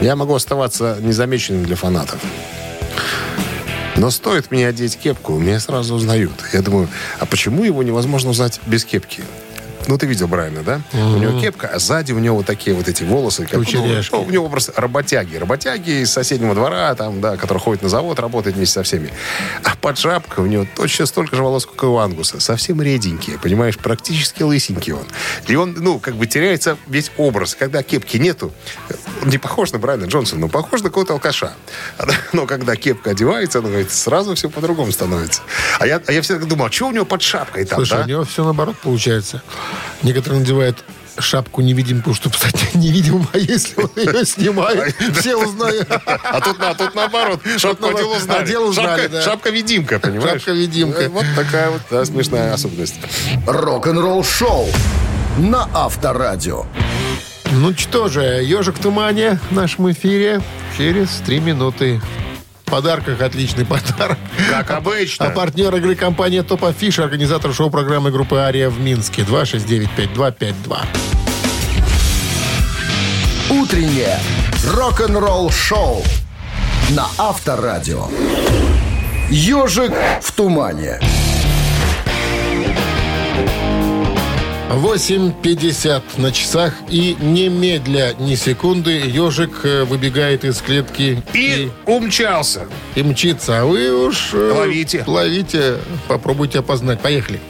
Я 0.00 0.14
могу 0.14 0.34
оставаться 0.34 0.98
незамеченным 1.00 1.64
для 1.64 1.74
фанатов. 1.74 2.20
Но 3.96 4.10
стоит 4.10 4.52
мне 4.52 4.68
одеть 4.68 4.96
кепку, 4.96 5.36
меня 5.38 5.58
сразу 5.58 5.96
узнают. 5.96 6.32
Я 6.52 6.62
думаю, 6.62 6.88
а 7.18 7.26
почему 7.26 7.64
его 7.64 7.82
невозможно 7.82 8.30
узнать 8.30 8.60
без 8.66 8.84
кепки? 8.84 9.24
Ну, 9.86 9.98
ты 9.98 10.06
видел 10.06 10.28
Брайана, 10.28 10.62
да? 10.62 10.80
У 10.92 11.18
него 11.18 11.40
кепка, 11.40 11.68
а 11.68 11.78
сзади 11.78 12.12
у 12.12 12.18
него 12.18 12.36
вот 12.36 12.46
такие 12.46 12.74
вот 12.74 12.88
эти 12.88 13.02
волосы. 13.02 13.44
Как, 13.44 13.54
ну, 13.54 13.64
Кучеряшки. 13.64 14.14
у 14.14 14.30
него 14.30 14.48
просто 14.48 14.72
работяги. 14.76 15.36
Работяги 15.36 16.02
из 16.02 16.12
соседнего 16.12 16.54
двора, 16.54 16.94
там, 16.94 17.20
да, 17.20 17.36
который 17.36 17.58
ходит 17.58 17.82
на 17.82 17.88
завод, 17.88 18.18
работает 18.18 18.56
вместе 18.56 18.74
со 18.74 18.82
всеми. 18.82 19.10
А 19.64 19.76
под 19.76 19.98
шапкой 19.98 20.44
у 20.44 20.46
него 20.46 20.66
точно 20.76 21.06
столько 21.06 21.36
же 21.36 21.42
волос, 21.42 21.66
как 21.66 21.82
и 21.82 21.86
у 21.86 21.96
Ангуса. 21.96 22.40
Совсем 22.40 22.80
реденькие, 22.82 23.38
понимаешь, 23.38 23.78
практически 23.78 24.42
лысенький 24.42 24.92
он. 24.92 25.04
И 25.48 25.56
он, 25.56 25.74
ну, 25.78 25.98
как 25.98 26.14
бы 26.14 26.26
теряется 26.26 26.76
весь 26.86 27.10
образ. 27.16 27.54
Когда 27.54 27.82
кепки 27.82 28.16
нету, 28.16 28.52
он 29.22 29.28
не 29.28 29.38
похож 29.38 29.72
на 29.72 29.78
Брайана 29.78 30.04
Джонсона, 30.04 30.42
но 30.42 30.48
похож 30.48 30.82
на 30.82 30.88
какого-то 30.88 31.14
алкаша. 31.14 31.52
Но 32.32 32.46
когда 32.46 32.76
кепка 32.76 33.10
одевается, 33.10 33.58
он 33.58 33.66
говорит, 33.66 33.90
сразу 33.90 34.34
все 34.34 34.48
по-другому 34.48 34.92
становится. 34.92 35.42
А 35.78 35.86
я, 35.86 36.00
а 36.06 36.12
я 36.12 36.22
всегда 36.22 36.46
думал, 36.46 36.66
а 36.66 36.72
что 36.72 36.88
у 36.88 36.92
него 36.92 37.04
под 37.04 37.22
шапкой 37.22 37.64
там, 37.64 37.78
Слушай, 37.78 37.98
да? 37.98 38.04
у 38.04 38.08
него 38.08 38.24
все 38.24 38.44
наоборот 38.44 38.76
получается. 38.78 39.42
Некоторые 40.02 40.40
надевают 40.40 40.84
шапку 41.18 41.60
невидимку, 41.60 42.14
чтобы 42.14 42.36
стать 42.36 42.74
невидимым, 42.74 43.26
а 43.32 43.38
если 43.38 43.80
он 43.82 43.90
ее 43.96 44.24
снимает, 44.24 44.94
все 45.18 45.36
узнают. 45.36 45.88
А 45.90 46.40
тут, 46.40 46.56
а 46.60 46.74
тут 46.74 46.94
наоборот. 46.94 47.40
Шапку 47.58 47.88
одел, 47.88 48.10
узнали. 48.12 48.42
Одел, 48.42 48.64
узнали, 48.68 49.02
Шапка- 49.02 49.08
да. 49.08 49.22
Шапка-видимка, 49.22 49.98
понимаешь? 49.98 50.42
Шапка-видимка. 50.42 51.08
Вот 51.10 51.26
такая 51.36 51.70
вот 51.70 51.82
да, 51.90 52.04
смешная 52.04 52.54
особенность. 52.54 52.94
Рок-н-ролл-шоу 53.46 54.68
на 55.38 55.68
Авторадио. 55.74 56.64
Ну 57.52 57.76
что 57.76 58.08
же, 58.08 58.22
ежик 58.22 58.76
в 58.78 58.80
тумане 58.82 59.40
в 59.50 59.54
нашем 59.54 59.90
эфире 59.90 60.40
через 60.78 61.08
три 61.26 61.40
минуты. 61.40 62.00
Подарках 62.70 63.20
отличный 63.20 63.66
подарок. 63.66 64.18
Как 64.48 64.70
обычно. 64.70 65.26
А 65.26 65.30
партнер 65.30 65.74
игры 65.76 65.94
компания 65.94 66.42
Топ 66.42 66.64
Афиша, 66.64 67.04
организатор 67.04 67.52
шоу-программы 67.52 68.10
группы 68.10 68.36
Ария 68.36 68.70
в 68.70 68.80
Минске. 68.80 69.22
269-5252. 69.22 70.78
Утреннее 73.50 74.18
рок-н-ролл-шоу 74.64 76.04
на 76.90 77.06
Авторадио. 77.18 78.06
«Ежик 79.28 79.92
в 80.22 80.32
тумане». 80.32 81.00
8.50 84.70 86.02
на 86.18 86.30
часах 86.32 86.74
и 86.88 87.16
немедля 87.20 88.14
ни 88.18 88.34
секунды 88.36 88.92
ежик 89.04 89.64
э, 89.64 89.84
выбегает 89.84 90.44
из 90.44 90.58
клетки 90.60 91.22
И 91.34 91.70
умчался. 91.86 92.66
и 92.94 93.02
мчится. 93.02 93.60
А 93.60 93.64
вы 93.64 94.06
уж... 94.06 94.30
э, 94.32 94.52
Ловите. 94.56 95.02
Ловите, 95.06 95.78
попробуйте 96.06 96.60
опознать. 96.60 97.00
Поехали. 97.00 97.40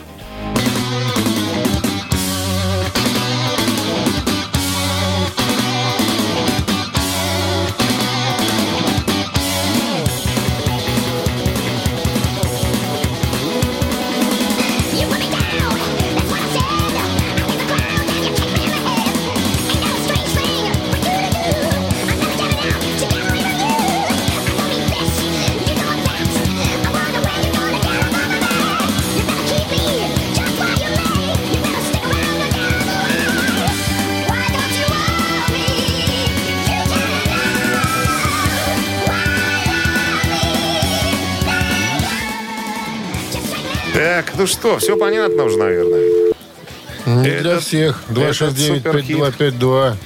Так, 44.21 44.35
ну 44.37 44.47
что, 44.47 44.77
все 44.77 44.99
понятно 44.99 45.45
уже, 45.45 45.57
наверное. 45.57 46.35
Не 47.07 47.27
Этот- 47.27 47.43
для 47.43 47.59
всех. 47.61 48.03
этот 48.11 48.59
суперхит. 48.59 49.17
269-5252. 49.17 49.97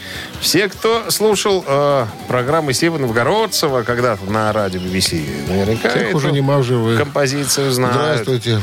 Все, 0.41 0.69
кто 0.69 1.11
слушал 1.11 1.65
э, 1.67 2.07
программы 2.29 2.75
Стива 2.75 2.97
Новгородцева 2.99 3.83
когда-то 3.83 4.25
на 4.31 4.53
радио 4.53 4.79
BBC, 4.79 5.49
наверняка 5.49 5.91
Тех 5.91 6.03
эту 6.11 6.17
уже 6.19 6.31
нема 6.31 6.63
живых. 6.63 6.97
композицию 7.01 7.73
знают. 7.73 8.21
Здравствуйте. 8.23 8.61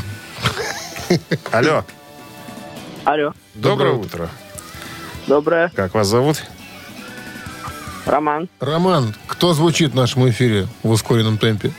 Алло, 1.50 1.84
Алло. 3.04 3.34
доброе 3.52 3.92
утро. 3.92 4.30
Доброе. 5.26 5.70
Как 5.76 5.92
вас 5.92 6.06
зовут? 6.06 6.42
Роман. 8.06 8.48
Роман, 8.58 9.14
кто 9.26 9.52
звучит 9.52 9.90
в 9.92 9.96
нашем 9.96 10.26
эфире 10.30 10.66
в 10.82 10.88
ускоренном 10.88 11.36
темпе? 11.36 11.72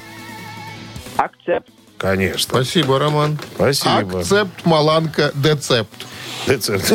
Акцепт. 1.18 1.68
Конечно. 2.04 2.56
Спасибо, 2.56 3.00
Роман. 3.00 3.40
Спасибо. 3.56 4.20
Акцепт, 4.20 4.66
Маланка, 4.66 5.32
Децепт. 5.36 6.06
Децепт. 6.46 6.92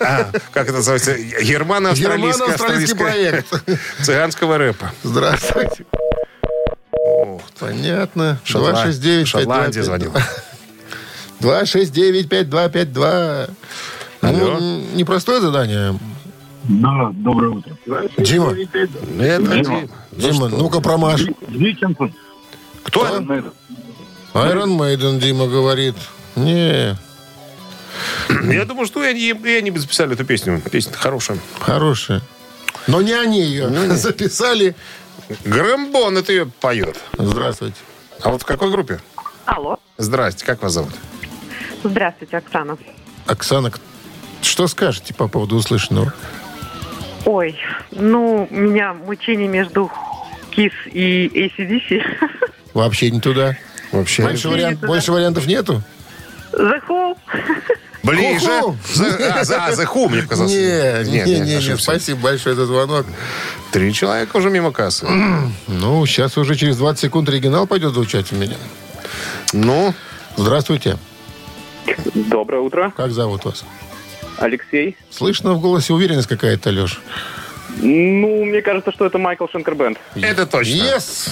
А, 0.00 0.30
Как 0.52 0.68
это 0.68 0.74
называется? 0.74 1.16
Германо-австралийский 1.18 2.94
проект. 2.96 3.48
цыганского 4.00 4.58
рэпа. 4.58 4.92
Здравствуйте. 5.02 5.86
Понятно. 7.58 8.38
Шотла- 8.44 8.84
269 8.84 9.26
Шотландия 9.26 9.82
звонила. 9.82 10.22
269-5252. 11.40 13.50
Алло. 14.20 14.58
Ну, 14.60 14.84
непростое 14.94 15.40
задание. 15.40 15.98
Да, 16.62 17.10
доброе 17.12 17.50
утро. 17.56 17.76
Дима, 18.18 18.54
Это 19.18 19.64
Дим. 19.64 19.90
Дима, 20.12 20.48
ну-ка 20.48 20.80
промажь. 20.80 21.24
Диккенсон. 21.48 22.14
Кто? 22.84 23.06
Iron 24.34 24.76
Maiden, 24.76 25.18
Дима 25.18 25.46
говорит. 25.46 25.94
Не, 26.36 26.96
Я 28.52 28.64
думаю, 28.64 28.86
что 28.86 29.04
и 29.04 29.06
они, 29.08 29.28
и 29.30 29.54
они 29.56 29.70
бы 29.70 29.78
записали 29.78 30.14
эту 30.14 30.24
песню. 30.24 30.60
Песня 30.70 30.92
хорошая. 30.94 31.38
хорошая. 31.60 32.20
Но 32.86 33.00
не 33.02 33.12
они 33.12 33.40
ее 33.42 33.68
записали. 33.94 34.74
Грэмбон 35.44 36.18
это 36.18 36.32
ее 36.32 36.46
поет. 36.46 36.98
Здравствуйте. 37.16 37.76
А 38.22 38.30
вот 38.30 38.42
в 38.42 38.44
какой 38.44 38.70
группе? 38.70 39.00
Алло. 39.44 39.78
Здрасте, 39.96 40.44
как 40.44 40.62
вас 40.62 40.72
зовут? 40.72 40.92
Здравствуйте, 41.82 42.36
Оксана. 42.38 42.76
Оксана, 43.26 43.70
что 44.42 44.66
скажете 44.66 45.14
по 45.14 45.28
поводу 45.28 45.56
услышанного? 45.56 46.12
Ой, 47.24 47.56
ну, 47.92 48.48
у 48.50 48.54
меня 48.54 48.92
мучение 48.92 49.48
между 49.48 49.90
Кис 50.50 50.72
и 50.86 51.26
ACDC. 51.58 52.02
Вообще 52.74 53.10
не 53.10 53.20
туда. 53.20 53.56
Вообще. 53.92 54.22
Больше, 54.24 54.48
вариант- 54.48 54.76
туда. 54.80 54.86
больше 54.88 55.12
вариантов 55.12 55.46
нету? 55.46 55.82
The 56.52 56.80
Who. 56.88 57.16
Ближе. 58.02 58.60
За- 58.92 59.32
а, 59.40 59.44
за, 59.44 59.64
а, 59.64 59.70
The 59.72 59.86
Who, 59.86 60.08
мне 60.10 60.22
казалось. 60.22 60.52
Не, 60.52 61.10
не, 61.10 61.24
не, 61.24 61.40
не, 61.40 61.54
ошибся. 61.54 61.82
спасибо 61.84 62.20
большое 62.20 62.54
за 62.54 62.66
звонок. 62.66 63.06
Три 63.72 63.92
человека 63.94 64.36
уже 64.36 64.50
мимо 64.50 64.72
кассы. 64.72 65.06
Ну, 65.68 66.04
сейчас 66.06 66.36
уже 66.36 66.54
через 66.56 66.76
20 66.76 67.00
секунд 67.00 67.28
оригинал 67.28 67.66
пойдет 67.66 67.94
звучать 67.94 68.32
у 68.32 68.36
меня. 68.36 68.56
Ну, 69.52 69.94
Здравствуйте. 70.36 70.96
Доброе 72.14 72.60
утро. 72.60 72.92
Как 72.96 73.12
зовут 73.12 73.44
вас? 73.44 73.64
Алексей. 74.38 74.96
Слышно 75.10 75.52
в 75.54 75.60
голосе 75.60 75.92
уверенность 75.92 76.26
какая-то, 76.26 76.70
Леш. 76.70 77.00
Ну, 77.76 78.44
мне 78.44 78.62
кажется, 78.62 78.90
что 78.90 79.06
это 79.06 79.18
Michael 79.18 79.46
Schenker 79.46 79.78
Band. 79.78 79.98
это 80.16 80.44
точно. 80.46 80.72
Yes! 80.74 81.30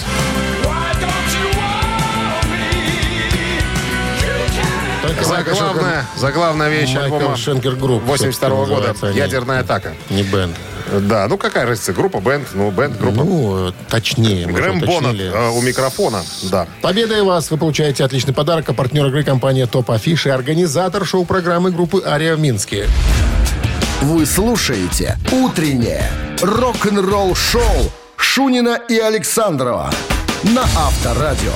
Только 5.03 5.27
Майкл 5.27 5.49
Заглавная, 5.53 6.05
заглавная 6.15 6.69
вещь 6.69 6.89
Шенкер- 6.89 7.03
альбома 7.03 7.21
Michael 7.27 7.35
Schenker 7.41 7.75
Group. 7.75 8.03
82 8.03 8.49
года. 8.49 8.71
называется 8.71 9.07
они. 9.07 9.17
Ядерная 9.17 9.59
атака. 9.59 9.93
Не 10.09 10.23
бенд. 10.23 10.55
Да, 11.01 11.27
ну 11.27 11.37
какая 11.37 11.65
разница? 11.65 11.91
Группа, 11.93 12.19
бенд, 12.19 12.47
ну 12.53 12.71
бенд, 12.71 12.97
группа. 12.97 13.23
Ну, 13.23 13.73
точнее. 13.89 14.45
Грэм 14.47 14.79
Боннет 14.79 15.19
э, 15.33 15.49
у 15.49 15.61
микрофона, 15.61 16.23
да. 16.43 16.67
Победой 16.81 17.21
вас 17.23 17.51
вы 17.51 17.57
получаете 17.57 18.03
отличный 18.05 18.33
подарок. 18.33 18.69
А 18.69 18.73
партнер 18.73 19.05
игры 19.07 19.23
компания 19.23 19.65
Топ 19.65 19.91
Афиш 19.91 20.25
и 20.25 20.29
организатор 20.29 21.05
шоу-программы 21.05 21.71
группы 21.71 22.01
Ария 22.05 22.35
в 22.35 22.39
Минске. 22.39 22.87
Вы 24.01 24.25
слушаете 24.25 25.17
«Утреннее 25.31 26.09
рок-н-ролл-шоу» 26.41 27.91
Шунина 28.17 28.79
и 28.89 28.97
Александрова 28.99 29.89
на 30.43 30.63
Авторадио. 30.63 31.53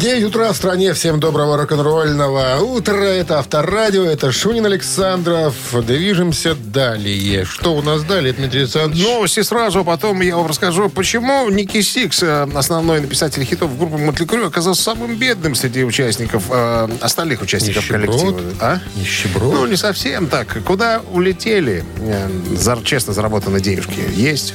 9 0.00 0.24
утра 0.24 0.50
в 0.52 0.56
стране. 0.56 0.94
Всем 0.94 1.20
доброго 1.20 1.58
рок-н-ролльного 1.58 2.58
утра. 2.62 2.94
Это 3.04 3.38
Авторадио, 3.38 4.04
это 4.04 4.32
Шунин 4.32 4.64
Александров. 4.64 5.54
Движемся 5.84 6.54
далее. 6.54 7.44
Что 7.44 7.74
у 7.74 7.82
нас 7.82 8.02
далее, 8.04 8.32
Дмитрий 8.32 8.60
Александрович? 8.60 9.04
Новости 9.04 9.42
сразу, 9.42 9.80
а 9.80 9.84
потом 9.84 10.22
я 10.22 10.36
вам 10.38 10.46
расскажу, 10.46 10.88
почему 10.88 11.46
Ники 11.50 11.82
Сикс, 11.82 12.22
э, 12.22 12.48
основной 12.54 13.00
написатель 13.02 13.44
хитов 13.44 13.76
группы 13.76 13.98
Mötley 13.98 14.24
Crüe, 14.24 14.46
оказался 14.46 14.82
самым 14.82 15.16
бедным 15.16 15.54
среди 15.54 15.84
участников, 15.84 16.44
э, 16.48 16.88
остальных 17.02 17.42
участников 17.42 17.82
Нищеброд? 17.90 18.06
коллектива. 18.08 18.40
А? 18.60 18.78
Нищеброд? 18.96 19.52
Ну, 19.52 19.66
не 19.66 19.76
совсем 19.76 20.28
так. 20.28 20.62
Куда 20.64 21.02
улетели 21.12 21.84
э, 21.98 22.28
зар- 22.54 22.82
честно 22.84 23.12
заработанные 23.12 23.60
денежки? 23.60 24.00
Есть 24.14 24.54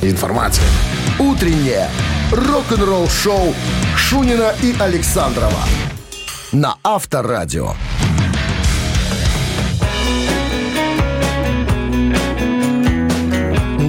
информация. 0.00 0.64
«Утреннее 1.18 1.90
рок-н-ролл-шоу» 2.32 3.54
Шунина 3.96 4.54
и 4.62 4.74
Александрова 4.78 5.64
на 6.52 6.76
Авторадио. 6.82 7.74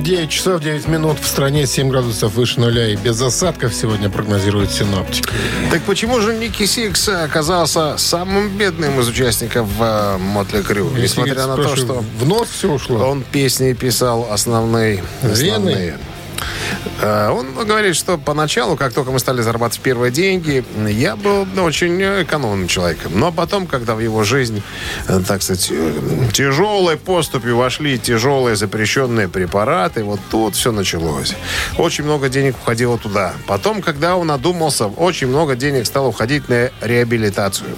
9 0.03 0.29
часов 0.29 0.61
9 0.61 0.87
минут 0.87 1.19
в 1.19 1.27
стране 1.27 1.65
7 1.67 1.89
градусов 1.89 2.33
выше 2.33 2.59
нуля 2.59 2.87
и 2.87 2.95
без 2.95 3.21
осадков 3.21 3.73
сегодня 3.73 4.09
прогнозируют 4.09 4.71
синоптики. 4.71 5.29
Так 5.69 5.83
почему 5.83 6.19
же 6.19 6.35
Ники 6.35 6.65
Сикс 6.65 7.07
оказался 7.07 7.97
самым 7.97 8.49
бедным 8.57 8.99
из 8.99 9.07
участников 9.07 9.69
э, 9.79 10.17
Mötley 10.17 10.63
Crüe? 10.63 10.89
Несмотря 10.97 11.45
на 11.45 11.55
то, 11.55 11.75
что 11.75 12.03
В 12.19 12.27
нос 12.27 12.49
все 12.49 12.71
ушло. 12.71 12.97
он 13.09 13.23
песни 13.23 13.73
писал 13.73 14.27
основные. 14.31 15.03
Вены? 15.21 15.31
основные. 15.31 15.97
Э, 17.01 17.29
Он 17.29 17.53
говорит, 17.53 17.95
что 17.95 18.17
поначалу, 18.17 18.75
как 18.75 18.93
только 18.93 19.11
мы 19.11 19.19
стали 19.19 19.41
зарабатывать 19.41 19.81
первые 19.81 20.11
деньги, 20.11 20.63
я 20.87 21.15
был 21.15 21.47
очень 21.57 22.01
экономным 22.01 22.67
человеком. 22.67 23.13
Но 23.15 23.31
потом, 23.31 23.67
когда 23.67 23.95
в 23.95 23.99
его 23.99 24.23
жизнь, 24.23 24.61
э, 25.07 25.21
так 25.27 25.41
сказать, 25.41 25.69
э, 25.71 25.93
тяжелой 26.33 26.97
поступью 26.97 27.57
вошли 27.57 27.97
тяжелые 27.99 28.55
запрещенные 28.55 29.27
препараты, 29.27 30.03
вот 30.03 30.19
тут 30.29 30.55
все 30.55 30.71
началось. 30.71 31.35
Очень 31.77 32.05
много 32.05 32.29
денег 32.29 32.55
уходило 32.61 32.97
туда. 32.97 33.33
Потом, 33.47 33.81
когда 33.81 34.15
он 34.15 34.31
одумался, 34.31 34.85
очень 34.87 35.27
много 35.27 35.55
денег 35.55 35.85
стало 35.85 36.07
уходить 36.07 36.49
на 36.49 36.69
реабилитацию 36.81 37.69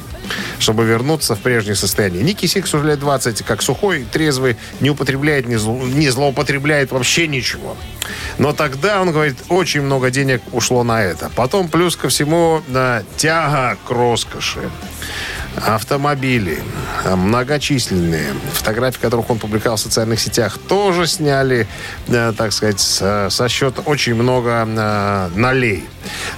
чтобы 0.60 0.86
вернуться 0.86 1.36
в 1.36 1.40
прежнее 1.40 1.76
состояние. 1.76 2.24
Ники 2.24 2.46
Сикс 2.46 2.74
уже 2.74 2.88
лет 2.88 3.00
20, 3.00 3.44
как 3.44 3.62
сухой, 3.62 4.06
трезвый, 4.12 4.58
не 4.80 4.90
употребляет, 4.90 5.48
не, 5.48 5.56
зло- 5.56 5.84
не 5.86 6.10
злоупотребляет 6.10 6.92
вообще 6.92 7.28
ничего. 7.28 7.78
Но 8.38 8.54
тогда, 8.54 9.02
он 9.02 9.12
говорит, 9.12 9.38
очень 9.50 9.82
много 9.82 10.10
денег 10.10 10.42
ушло 10.52 10.84
на 10.84 11.02
это. 11.04 11.32
Потом, 11.36 11.68
плюс 11.68 11.96
ко 11.96 12.10
всему, 12.10 12.62
на 12.68 13.04
тяга 13.18 13.78
к 13.88 13.90
роскоши. 13.92 14.70
Автомобили 15.56 16.64
э, 17.06 17.16
многочисленные, 17.16 18.34
фотографии 18.54 19.00
которых 19.00 19.30
он 19.30 19.38
публиковал 19.38 19.78
в 19.78 19.82
социальных 19.82 20.20
сетях, 20.20 20.58
тоже 20.68 21.06
сняли, 21.08 21.68
э, 22.08 22.34
так 22.36 22.52
сказать, 22.52 22.80
со, 22.80 23.30
счета 23.50 23.82
очень 23.86 24.16
много 24.16 24.68
э, 24.68 25.30
налей. 25.36 25.86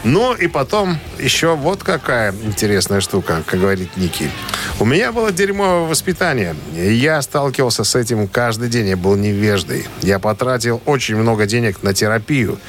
Ну 0.04 0.34
и 0.34 0.48
потом 0.48 1.00
еще 1.18 1.56
вот 1.56 1.84
какая 1.84 2.34
интересная 2.44 3.00
штука, 3.00 3.42
как 3.46 3.60
говорит 3.60 3.96
Ники. 3.98 4.30
У 4.78 4.84
меня 4.84 5.14
было 5.14 5.32
дерьмовое 5.32 5.88
воспитание. 5.88 6.54
Я 6.74 7.22
сталкивался 7.22 7.86
с 7.86 7.96
этим 7.96 8.28
каждый 8.28 8.68
день. 8.68 8.90
Я 8.90 8.98
был 8.98 9.16
невеждой. 9.16 9.88
Я 10.02 10.20
потратил 10.20 10.82
очень 10.86 11.16
много 11.16 11.46
денег 11.46 11.82
на 11.82 11.94
терапию, 11.94 12.60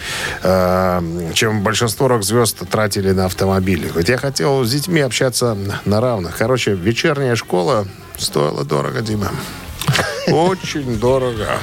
э, 0.43 1.31
чем 1.35 1.65
большинство 1.65 2.07
рок-звезд 2.07 2.69
тратили 2.71 3.11
на 3.11 3.27
автомобили. 3.27 3.89
Хоть 3.89 4.09
я 4.09 4.19
хотел 4.19 4.65
с 4.65 4.71
детьми 4.71 5.01
общаться 5.01 5.59
на 5.85 6.01
равных. 6.01 6.37
Короче, 6.37 6.75
вечерняя 6.75 7.35
школа 7.35 7.89
стоила 8.17 8.65
дорого, 8.65 9.01
Дима. 9.01 9.33
Очень 10.29 10.99
дорого. 10.99 11.59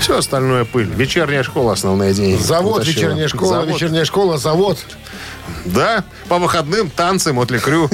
Все 0.00 0.18
остальное 0.18 0.64
пыль. 0.64 0.86
Вечерняя 0.94 1.42
школа 1.42 1.72
основные 1.72 2.12
деньги. 2.14 2.40
Завод, 2.40 2.82
утащила. 2.82 2.94
вечерняя 3.08 3.28
школа, 3.28 3.54
Завод. 3.54 3.68
вечерняя 3.68 4.04
школа, 4.04 4.38
завод. 4.38 4.78
Да, 5.64 6.04
по 6.28 6.38
выходным 6.38 6.90
танцы, 6.90 7.32
мотли 7.32 7.58
крю. 7.58 7.88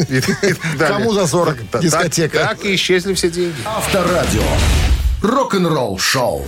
Кому 0.78 1.12
за 1.12 1.26
40? 1.26 1.56
Да, 1.56 1.62
так- 1.72 1.82
Дискотека. 1.82 2.38
Так 2.38 2.64
и 2.64 2.74
исчезли 2.74 3.14
все 3.14 3.30
деньги. 3.30 3.54
Авторадио. 3.64 4.42
Рок-н-ролл 5.22 5.98
шоу. 5.98 6.46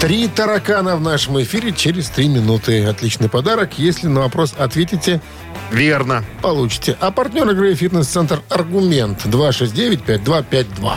Три 0.00 0.28
таракана 0.28 0.94
в 0.96 1.00
нашем 1.00 1.42
эфире 1.42 1.72
через 1.72 2.08
три 2.08 2.28
минуты. 2.28 2.84
Отличный 2.84 3.28
подарок. 3.28 3.70
Если 3.78 4.06
на 4.06 4.20
вопрос 4.20 4.54
ответите, 4.56 5.20
Верно. 5.72 6.24
получите. 6.40 6.96
А 7.00 7.10
партнер 7.10 7.50
игры 7.50 7.74
«Фитнес-центр 7.74 8.40
Аргумент» 8.48 9.26
269-5252. 9.26 10.92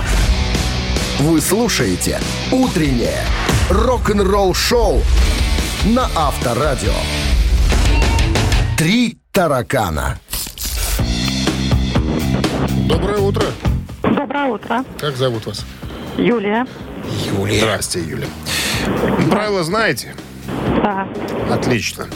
Вы 1.22 1.40
слушаете 1.40 2.20
«Утреннее 2.52 3.20
рок-н-ролл 3.70 4.56
шоу» 4.56 5.04
на 5.86 6.10
Авторадио. 6.16 6.96
Три 8.76 9.20
таракана. 9.32 10.18
Доброе 12.88 13.20
утро. 13.20 13.46
Доброе 14.02 14.46
утро. 14.46 14.84
Как 15.00 15.16
зовут 15.16 15.46
вас? 15.46 15.64
Юлия. 16.18 16.66
Здрасте, 17.38 18.00
Юля. 18.00 18.28
Правила 19.30 19.64
знаете? 19.64 20.16
Да. 20.84 21.08
Отлично. 21.52 22.08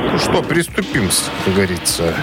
Ну 0.00 0.18
что, 0.18 0.42
приступим, 0.42 1.10
как 1.44 1.54
говорится. 1.54 2.14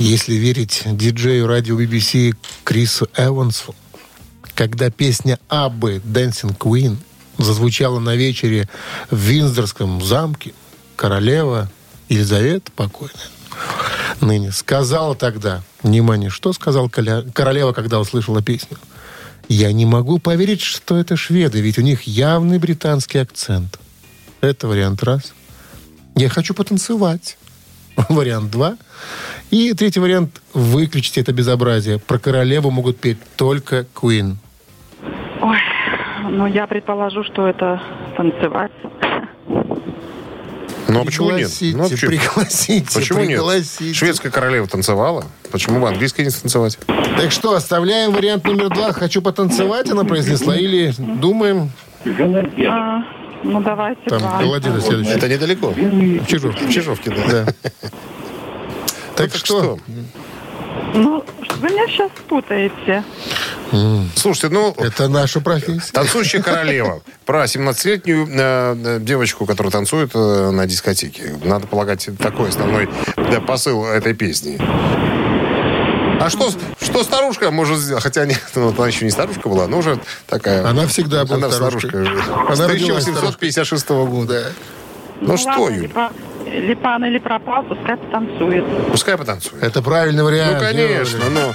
Если 0.00 0.36
верить 0.36 0.84
диджею 0.86 1.46
радио 1.46 1.78
BBC 1.78 2.34
Крису 2.64 3.06
Эвансу, 3.18 3.74
когда 4.54 4.88
песня 4.88 5.38
Аббы 5.50 6.00
«Dancing 6.02 6.56
Queen» 6.56 6.96
зазвучала 7.36 8.00
на 8.00 8.16
вечере 8.16 8.66
в 9.10 9.18
Виндзорском 9.18 10.02
замке, 10.02 10.54
королева 10.96 11.70
Елизавета, 12.08 12.72
покойная, 12.72 13.14
ныне, 14.22 14.52
сказала 14.52 15.14
тогда, 15.14 15.62
внимание, 15.82 16.30
что 16.30 16.54
сказал 16.54 16.88
королева, 16.88 17.74
когда 17.74 18.00
услышала 18.00 18.42
песню? 18.42 18.78
Я 19.50 19.70
не 19.70 19.84
могу 19.84 20.18
поверить, 20.18 20.62
что 20.62 20.96
это 20.96 21.14
шведы, 21.14 21.60
ведь 21.60 21.76
у 21.76 21.82
них 21.82 22.04
явный 22.04 22.58
британский 22.58 23.18
акцент. 23.18 23.78
Это 24.40 24.66
вариант 24.66 25.02
раз. 25.02 25.34
Я 26.16 26.30
хочу 26.30 26.54
потанцевать. 26.54 27.36
Вариант 28.08 28.50
два. 28.50 28.76
И 29.50 29.72
третий 29.74 30.00
вариант– 30.00 30.40
выключите 30.54 31.20
это 31.20 31.32
безобразие. 31.32 31.98
Про 31.98 32.18
королеву 32.18 32.70
могут 32.70 32.98
петь 32.98 33.18
только 33.36 33.84
Queen. 33.94 34.36
Ой, 35.40 35.58
ну 36.30 36.46
я 36.46 36.66
предположу, 36.66 37.24
что 37.24 37.46
это 37.48 37.80
танцевать. 38.16 38.70
Ну, 40.88 41.02
а 41.02 41.04
почему 41.04 41.30
нет? 41.30 41.48
Пригласите, 41.48 41.76
Ну, 41.76 41.88
почему? 41.88 42.10
пригласите, 42.10 42.98
Почему 42.98 43.18
пригласите. 43.20 43.84
нет? 43.84 43.96
Шведская 43.96 44.30
королева 44.30 44.66
танцевала. 44.66 45.24
Почему 45.52 45.80
бы 45.80 45.88
английской 45.88 46.22
не 46.22 46.30
танцевать? 46.30 46.78
Так 47.16 47.30
что, 47.30 47.54
оставляем 47.54 48.12
вариант 48.12 48.44
номер 48.44 48.70
два. 48.70 48.92
«Хочу 48.92 49.22
потанцевать», 49.22 49.88
она 49.90 50.04
произнесла. 50.04 50.56
Или 50.56 50.92
думаем, 50.98 51.70
А, 52.04 53.02
ну 53.42 53.60
давайте 53.60 54.02
там, 54.06 54.18
два. 54.18 54.38
Голодина 54.40 54.80
следующий. 54.80 55.12
Это 55.12 55.28
недалеко. 55.28 55.68
В 55.70 56.26
Чижовке. 56.26 56.64
В 56.64 56.70
Чижовке, 56.70 57.10
да. 57.10 57.44
Да. 57.44 57.52
Так 59.16 59.32
так 59.32 59.34
что, 59.34 59.78
Ну, 60.94 61.24
вы 61.58 61.68
меня 61.68 61.86
сейчас 61.88 62.10
путаете. 62.28 63.04
Слушайте, 64.16 64.48
ну, 64.48 64.74
это 64.78 65.08
наша 65.08 65.40
профессия. 65.40 65.92
Танцующая 65.92 66.42
королева. 66.42 67.02
Про 67.24 67.44
17-летнюю 67.44 68.26
э, 68.28 68.76
э, 68.96 68.98
девочку, 69.00 69.46
которая 69.46 69.70
танцует 69.70 70.10
э, 70.14 70.50
на 70.50 70.66
дискотеке. 70.66 71.34
Надо 71.44 71.66
полагать, 71.66 72.08
такой 72.18 72.48
основной 72.48 72.88
да, 73.16 73.40
посыл 73.40 73.84
этой 73.84 74.14
песни. 74.14 74.58
А 76.20 76.28
что, 76.30 76.50
что 76.80 77.02
старушка 77.02 77.50
может 77.50 77.78
сделать? 77.78 78.02
Хотя 78.02 78.26
нет, 78.26 78.42
ну, 78.54 78.74
она 78.76 78.86
еще 78.86 79.04
не 79.06 79.10
старушка 79.10 79.48
была, 79.48 79.66
но 79.66 79.78
уже 79.78 79.98
такая... 80.26 80.66
Она 80.68 80.86
всегда 80.86 81.24
была 81.24 81.38
Она 81.38 81.50
старушкой. 81.50 81.90
старушка. 82.04 82.34
Она 82.46 82.56
С 82.56 82.60
родилась 82.60 83.02
1856 83.04 83.88
года. 83.88 84.52
Ну 85.22 85.36
что, 85.36 85.48
ладно, 85.48 85.74
Юль, 85.74 85.82
либо, 85.82 86.12
либо 86.46 86.80
пан 86.80 87.04
или 87.04 87.18
пропал, 87.18 87.62
пускай 87.64 87.96
потанцует. 87.96 88.64
пускай 88.90 89.16
потанцует. 89.18 89.62
Это 89.62 89.82
правильный 89.82 90.22
вариант. 90.22 90.54
Ну, 90.54 90.60
конечно, 90.60 91.18
ну... 91.30 91.54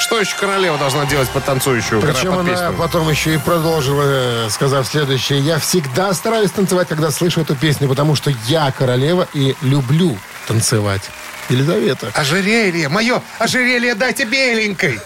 Что 0.00 0.18
еще 0.18 0.36
королева 0.36 0.76
должна 0.78 1.06
делать 1.06 1.28
под 1.28 1.44
танцующую 1.44 2.00
Причем 2.02 2.30
под 2.32 2.40
она 2.40 2.50
песню? 2.50 2.74
потом 2.76 3.08
еще 3.08 3.34
и 3.34 3.38
продолжила, 3.38 4.02
э, 4.04 4.48
сказав 4.50 4.86
следующее. 4.86 5.38
Я 5.38 5.58
всегда 5.58 6.12
стараюсь 6.12 6.50
танцевать, 6.50 6.88
когда 6.88 7.10
слышу 7.10 7.40
эту 7.40 7.54
песню, 7.54 7.88
потому 7.88 8.16
что 8.16 8.32
я 8.48 8.72
королева 8.76 9.28
и 9.32 9.54
люблю 9.62 10.18
танцевать. 10.48 11.02
Елизавета. 11.52 12.10
Ожерелье, 12.14 12.88
мое 12.88 13.22
ожерелье 13.38 13.94
дайте 13.94 14.24
беленькой. 14.24 15.00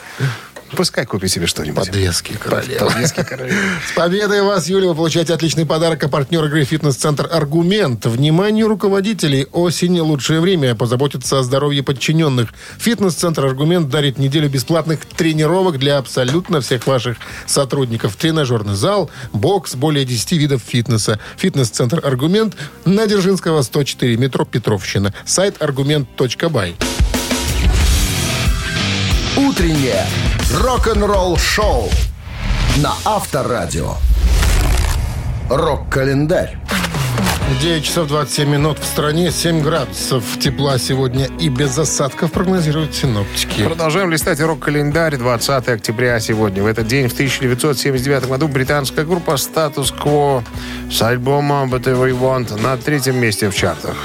Пускай 0.75 1.07
купит 1.07 1.31
себе 1.31 1.47
что-нибудь. 1.47 1.87
Подвески 1.87 2.33
королевы. 2.33 2.87
Подвески 2.87 3.23
королевы. 3.23 3.59
С 3.89 3.93
победой 3.95 4.43
вас, 4.43 4.69
Юля, 4.69 4.89
вы 4.89 4.95
получаете 4.95 5.35
отличный 5.35 5.64
подарок, 5.64 6.03
а 6.05 6.09
партнер 6.09 6.45
игры 6.47 6.64
«Фитнес-центр 6.64 7.29
Аргумент». 7.31 8.05
Вниманию 8.07 8.69
руководителей, 8.69 9.47
осень– 9.53 10.01
лучшее 10.01 10.41
время 10.41 10.75
позаботиться 10.75 11.39
о 11.39 11.43
здоровье 11.43 11.83
подчиненных. 11.83 12.53
«Фитнес-центр 12.79 13.45
Аргумент» 13.45 13.89
дарит 13.89 14.19
неделю 14.19 14.49
бесплатных 14.49 15.07
тренировок 15.07 15.79
для 15.79 15.99
абсолютно 15.99 16.61
всех 16.61 16.87
ваших 16.87 17.19
сотрудников. 17.47 18.17
Тренажерный 18.17 18.75
зал, 18.75 19.11
бокс, 19.33 19.75
более 19.75 20.05
10 20.05 20.33
видов 20.33 20.62
фитнеса. 20.67 21.21
«Фитнес-центр 21.37 22.01
Аргумент» 22.05 22.57
на 22.85 23.07
Дзержинского, 23.07 23.62
104, 23.62 24.17
метро 24.17 24.45
Петровщина. 24.45 25.14
Сайт 25.25 25.62
аргумент.бай. 25.62 26.77
Утреннее 29.37 30.03
рок-н-ролл 30.51 31.37
шоу 31.37 31.91
на 32.78 32.95
Авторадио. 33.05 33.93
Рок-календарь. 35.51 36.57
9 37.61 37.84
часов 37.84 38.09
27 38.09 38.49
минут 38.49 38.78
в 38.78 38.84
стране, 38.87 39.30
7 39.30 39.61
градусов 39.61 40.24
тепла 40.41 40.78
сегодня 40.78 41.28
и 41.39 41.51
без 41.51 41.76
осадков 41.76 42.32
прогнозируют 42.32 42.95
синоптики. 42.95 43.62
Продолжаем 43.62 44.11
листать 44.11 44.41
рок-календарь. 44.41 45.18
20 45.18 45.68
октября 45.68 46.18
сегодня. 46.18 46.62
В 46.62 46.66
этот 46.66 46.87
день, 46.87 47.09
в 47.09 47.12
1979 47.12 48.28
году, 48.28 48.49
британская 48.49 49.05
группа 49.05 49.32
Status 49.32 49.95
Quo 49.95 50.43
с 50.91 51.03
альбомом 51.03 51.74
Whatever 51.74 52.11
You 52.11 52.18
Want 52.18 52.59
на 52.61 52.78
третьем 52.78 53.20
месте 53.20 53.51
в 53.51 53.55
чартах. 53.55 53.97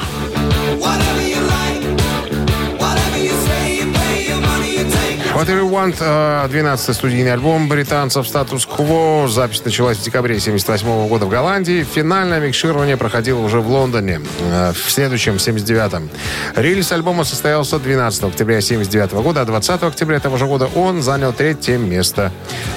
What 5.41 5.47
Do 5.47 5.57
You 5.57 5.71
Want, 5.71 5.95
э, 5.99 6.47
12-й 6.53 6.93
студийный 6.93 7.33
альбом 7.33 7.67
британцев 7.67 8.27
«Статус 8.27 8.67
Кво». 8.67 9.27
Запись 9.27 9.65
началась 9.65 9.97
в 9.97 10.03
декабре 10.03 10.39
78 10.39 11.07
года 11.07 11.25
в 11.25 11.29
Голландии. 11.29 11.83
Финальное 11.83 12.39
микширование 12.39 12.95
проходило 12.95 13.39
уже 13.39 13.59
в 13.59 13.67
Лондоне 13.67 14.21
э, 14.39 14.71
в 14.71 14.91
следующем, 14.91 15.37
79-м. 15.37 16.11
Релиз 16.55 16.91
альбома 16.91 17.23
состоялся 17.23 17.79
12 17.79 18.23
октября 18.25 18.61
79 18.61 19.13
года, 19.13 19.41
а 19.41 19.45
20 19.45 19.81
октября 19.81 20.19
того 20.19 20.37
же 20.37 20.45
года 20.45 20.69
он 20.75 21.01
занял 21.01 21.33
третье 21.33 21.79
место 21.79 22.31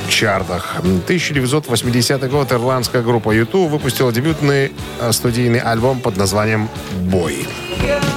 в 0.06 0.10
чартах. 0.10 0.76
1980 0.78 2.30
год 2.30 2.50
ирландская 2.50 3.02
группа 3.02 3.30
YouTube 3.32 3.70
выпустила 3.72 4.10
дебютный 4.10 4.72
э, 5.00 5.12
студийный 5.12 5.60
альбом 5.60 6.00
под 6.00 6.16
названием 6.16 6.70
«Бой». 6.94 7.46
Бой— 7.82 7.98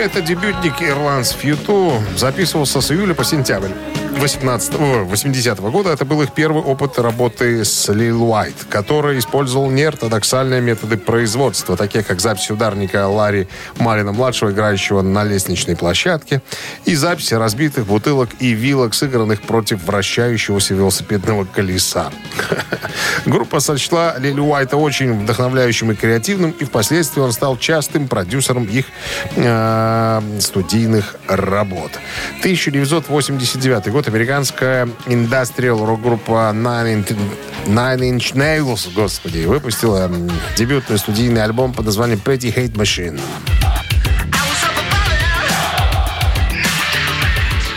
это 0.00 0.22
дебютник 0.22 0.80
ирландцев 0.80 1.44
YouTube. 1.44 1.92
Записывался 2.16 2.80
с 2.80 2.90
июля 2.90 3.14
по 3.14 3.24
сентябрь 3.24 3.70
18, 4.20 4.74
80 5.06 5.60
года. 5.60 5.88
Это 5.88 6.04
был 6.04 6.20
их 6.20 6.32
первый 6.34 6.62
опыт 6.62 6.98
работы 6.98 7.64
с 7.64 7.90
Лил 7.90 8.22
Уайт, 8.24 8.66
который 8.68 9.18
использовал 9.18 9.70
неортодоксальные 9.70 10.60
методы 10.60 10.98
производства, 10.98 11.74
такие 11.74 12.04
как 12.04 12.20
запись 12.20 12.50
ударника 12.50 13.08
Ларри 13.08 13.48
Малина-младшего, 13.78 14.50
играющего 14.50 15.00
на 15.00 15.24
лестничной 15.24 15.74
площадке, 15.74 16.42
и 16.84 16.94
записи 16.96 17.32
разбитых 17.32 17.86
бутылок 17.86 18.28
и 18.40 18.50
вилок, 18.50 18.92
сыгранных 18.92 19.40
против 19.40 19.84
вращающегося 19.84 20.74
велосипедного 20.74 21.46
колеса. 21.46 22.10
Группа 23.24 23.60
сочла 23.60 24.16
Лили 24.18 24.40
Уайта 24.40 24.76
очень 24.76 25.18
вдохновляющим 25.18 25.92
и 25.92 25.94
креативным, 25.94 26.50
и 26.50 26.64
впоследствии 26.66 27.22
он 27.22 27.32
стал 27.32 27.56
частым 27.56 28.06
продюсером 28.06 28.64
их 28.64 28.84
э, 29.36 30.20
студийных 30.40 31.16
работ. 31.26 31.92
1989 32.40 33.88
год 33.88 34.09
американская 34.10 34.88
индастриал 35.06 35.86
рок-группа 35.86 36.52
Nine 36.52 37.04
Inch, 37.66 38.34
Nails, 38.34 38.92
господи, 38.92 39.44
выпустила 39.44 40.10
дебютный 40.56 40.98
студийный 40.98 41.44
альбом 41.44 41.72
под 41.72 41.86
названием 41.86 42.20
Petty 42.24 42.52
Hate 42.52 42.72
Machine. 42.72 43.20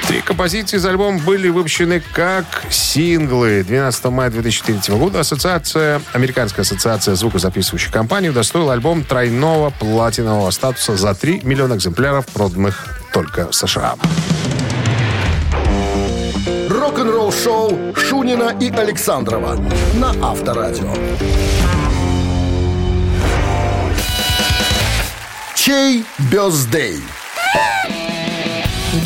Три 0.07 0.21
композиции 0.21 0.77
из 0.77 0.85
альбома 0.85 1.19
были 1.19 1.49
выпущены 1.49 2.01
как 2.13 2.45
синглы. 2.69 3.63
12 3.63 4.05
мая 4.05 4.31
2003 4.31 4.95
года 4.95 5.19
ассоциация, 5.19 6.01
Американская 6.13 6.63
ассоциация 6.63 7.15
звукозаписывающих 7.15 7.91
компаний 7.91 8.29
удостоила 8.29 8.73
альбом 8.73 9.03
тройного 9.03 9.69
платинового 9.69 10.49
статуса 10.49 10.95
за 10.95 11.13
3 11.13 11.41
миллиона 11.43 11.75
экземпляров, 11.75 12.25
проданных 12.27 13.01
только 13.13 13.49
в 13.49 13.55
США. 13.55 13.95
Рок-н-ролл-шоу 16.93 17.95
Шунина 17.95 18.55
и 18.61 18.69
Александрова 18.69 19.55
на 19.95 20.11
Авторадио. 20.23 20.93
Чей 25.55 26.05
бездей? 26.31 26.97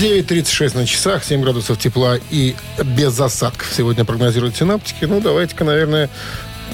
9.36 0.01 0.75
на 0.75 0.85
часах, 0.85 1.23
7 1.23 1.41
градусов 1.41 1.79
тепла 1.79 2.17
и 2.29 2.57
без 2.83 3.17
осадков 3.21 3.71
сегодня 3.73 4.03
прогнозируют 4.03 4.57
синаптики. 4.57 5.05
Ну, 5.05 5.21
давайте-ка, 5.21 5.63
наверное, 5.63 6.09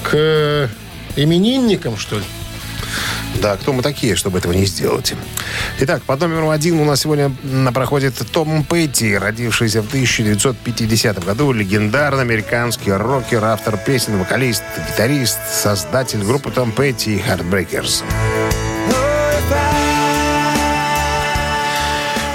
к 0.02 0.68
именинникам, 1.16 1.96
что 1.96 2.16
ли. 2.16 2.24
Да, 3.44 3.58
кто 3.58 3.74
мы 3.74 3.82
такие, 3.84 4.16
чтобы 4.16 4.38
этого 4.38 4.54
не 4.54 4.66
сделать? 4.66 5.14
Итак, 5.82 6.02
под 6.04 6.22
номером 6.22 6.50
один 6.50 6.80
у 6.80 6.86
нас 6.86 7.02
сегодня 7.02 7.30
проходит 7.74 8.16
Том 8.32 8.64
Петти, 8.64 9.18
родившийся 9.18 9.82
в 9.82 9.88
1950 9.88 11.26
году, 11.26 11.52
легендарный 11.52 12.22
американский 12.22 12.94
рокер, 12.94 13.44
автор 13.44 13.76
песен, 13.76 14.18
вокалист, 14.18 14.64
гитарист, 14.90 15.40
создатель 15.52 16.24
группы 16.24 16.52
Том 16.52 16.72
Петти 16.72 17.16
и 17.16 17.20
Heartbreakers. 17.20 18.06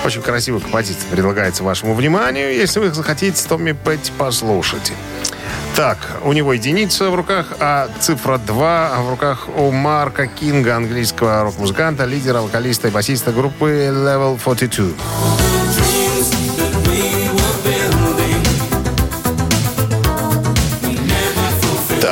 Очень 0.05 0.21
красивая 0.21 0.61
композиция 0.61 1.09
предлагается 1.11 1.65
вашему 1.65 1.95
вниманию. 1.95 2.55
Если 2.55 2.81
вы 2.81 2.91
захотите 2.93 3.49
Томми 3.49 3.73
Петти 3.73 4.13
послушать. 4.19 4.93
Так, 5.77 5.99
у 6.25 6.33
него 6.33 6.53
единица 6.53 7.11
в 7.11 7.15
руках, 7.15 7.55
а 7.61 7.89
цифра 8.01 8.39
2 8.39 9.03
в 9.03 9.11
руках 9.11 9.49
у 9.57 9.71
Марка 9.71 10.27
Кинга, 10.27 10.77
английского 10.77 11.43
рок-музыканта, 11.43 12.05
лидера, 12.05 12.41
вокалиста 12.41 12.89
и 12.89 12.91
басиста 12.91 13.33
группы 13.33 13.91
Level 13.93 14.39
42. 14.43 15.58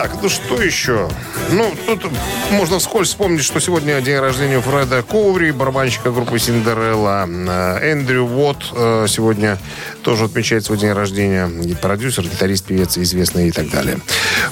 Так, 0.07 0.23
ну 0.23 0.29
что 0.29 0.63
еще? 0.63 1.09
Ну, 1.51 1.75
тут 1.85 2.13
можно 2.53 2.79
вскользь 2.79 3.09
вспомнить, 3.09 3.43
что 3.43 3.59
сегодня 3.59 4.01
день 4.01 4.21
рождения 4.21 4.61
Фреда 4.61 5.03
Коури, 5.03 5.51
барабанщика 5.51 6.13
группы 6.13 6.39
Cinderella. 6.39 7.27
Э, 7.29 7.91
Эндрю 7.91 8.23
Уотт 8.25 8.67
э, 8.73 9.07
сегодня 9.09 9.59
тоже 10.03 10.27
отмечает 10.27 10.65
свой 10.65 10.79
день 10.79 10.93
рождения. 10.93 11.51
Продюсер, 11.83 12.23
гитарист, 12.23 12.67
певец, 12.67 12.97
известный 12.97 13.49
и 13.49 13.51
так 13.51 13.69
далее. 13.69 13.99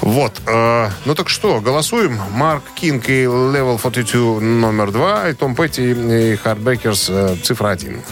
Вот. 0.00 0.32
э, 0.44 0.88
Ну 1.04 1.14
так 1.14 1.28
что, 1.28 1.60
голосуем. 1.60 2.18
Марк 2.32 2.64
Кинг 2.74 3.08
и 3.08 3.22
Level 3.22 3.80
42 3.80 4.40
номер 4.40 4.90
два, 4.90 5.28
и 5.28 5.34
Том 5.34 5.54
Петти 5.54 5.92
и 5.92 6.34
Heartbreakers 6.34 7.12
цифра 7.44 7.68
один. 7.68 8.02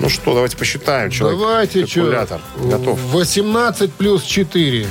Ну 0.00 0.08
что, 0.08 0.34
давайте 0.34 0.56
посчитаем. 0.56 1.10
Человек, 1.10 1.38
Давайте, 1.40 1.86
что? 1.86 2.00
калькулятор. 2.00 2.40
Готов. 2.56 2.98
18 3.12 3.92
плюс 3.92 4.22
4 4.22 4.86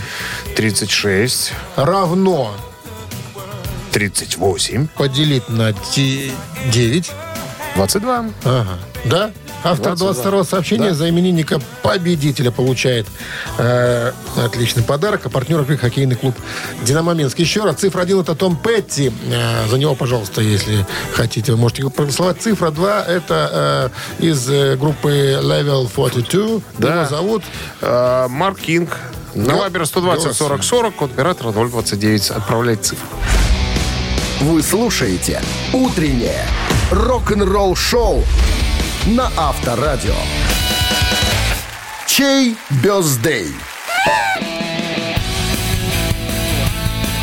36, 0.56 1.54
равно 1.76 2.54
38, 3.92 4.88
поделить 4.96 5.50
на 5.50 5.74
9. 5.74 7.12
22. 7.76 8.26
Ага. 8.44 8.80
Да? 9.06 9.32
Автор 9.64 9.96
22. 9.96 10.14
22 10.14 10.44
сообщения 10.44 10.90
Да. 10.90 10.94
за 10.96 11.10
именинника 11.10 11.60
победителя 11.84 12.52
получает 12.52 13.08
э, 13.58 14.12
отличный 14.44 14.84
подарок. 14.84 15.26
А 15.26 15.30
партнер 15.30 15.62
игры 15.62 15.78
хоккейный 15.78 16.16
клуб 16.16 16.36
«Динамо 16.84 17.14
Минск». 17.14 17.38
Еще 17.40 17.64
раз, 17.64 17.76
цифра 17.78 18.02
1 18.02 18.22
это 18.22 18.36
Том 18.36 18.56
Петти. 18.56 19.12
Э, 19.32 19.68
за 19.70 19.78
него, 19.78 19.96
пожалуйста, 19.96 20.42
если 20.42 20.86
хотите, 21.14 21.52
вы 21.52 21.58
можете 21.60 21.84
проголосовать. 21.90 22.42
Цифра 22.42 22.72
2 22.72 23.04
это 23.04 23.92
э, 24.20 24.26
из 24.26 24.50
э, 24.50 24.76
группы 24.78 25.10
Level 25.42 25.90
42. 25.94 26.62
Да. 26.78 27.02
Его 27.02 27.06
зовут 27.10 27.44
Э, 27.82 28.28
Марк 28.30 28.60
Кинг. 28.60 28.98
На. 29.34 29.56
Вайбер 29.56 29.86
120 29.86 30.24
Голосуем. 30.24 30.36
40 30.36 30.64
40, 30.64 30.96
код 30.96 31.12
оператора 31.14 31.52
029. 31.52 32.32
Отправляйте 32.32 32.82
цифру. 32.84 33.08
Вы 34.42 34.62
слушаете 34.64 35.42
«Утреннее 35.72 36.46
рок-н-ролл-шоу» 36.92 38.24
на 39.08 39.32
Авторадио. 39.36 40.14
Чей 42.06 42.56
бездей? 42.84 43.48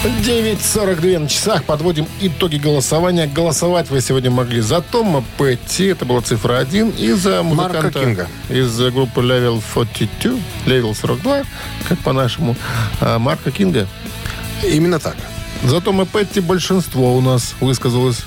9.42 0.04 1.18
на 1.18 1.28
часах. 1.28 1.64
Подводим 1.64 2.06
итоги 2.20 2.56
голосования. 2.56 3.26
Голосовать 3.26 3.90
вы 3.90 4.00
сегодня 4.00 4.30
могли 4.30 4.60
за 4.60 4.80
Тома 4.80 5.24
Петти, 5.38 5.86
это 5.86 6.04
была 6.04 6.20
цифра 6.20 6.58
1, 6.58 6.90
и 6.90 7.12
за 7.12 7.42
музыканта 7.42 7.82
Марка 7.82 8.00
Кинга. 8.00 8.28
из 8.48 8.80
э, 8.80 8.90
группы 8.90 9.20
Level 9.20 9.62
42, 9.74 10.38
Level 10.66 10.94
42, 10.94 11.42
как 11.88 11.98
по-нашему, 12.00 12.56
а, 13.00 13.18
Марка 13.18 13.50
Кинга. 13.50 13.86
Именно 14.64 14.98
так. 14.98 15.16
За 15.64 15.80
Тома 15.80 16.06
Петти 16.06 16.40
большинство 16.40 17.16
у 17.16 17.20
нас 17.20 17.54
высказалось. 17.60 18.24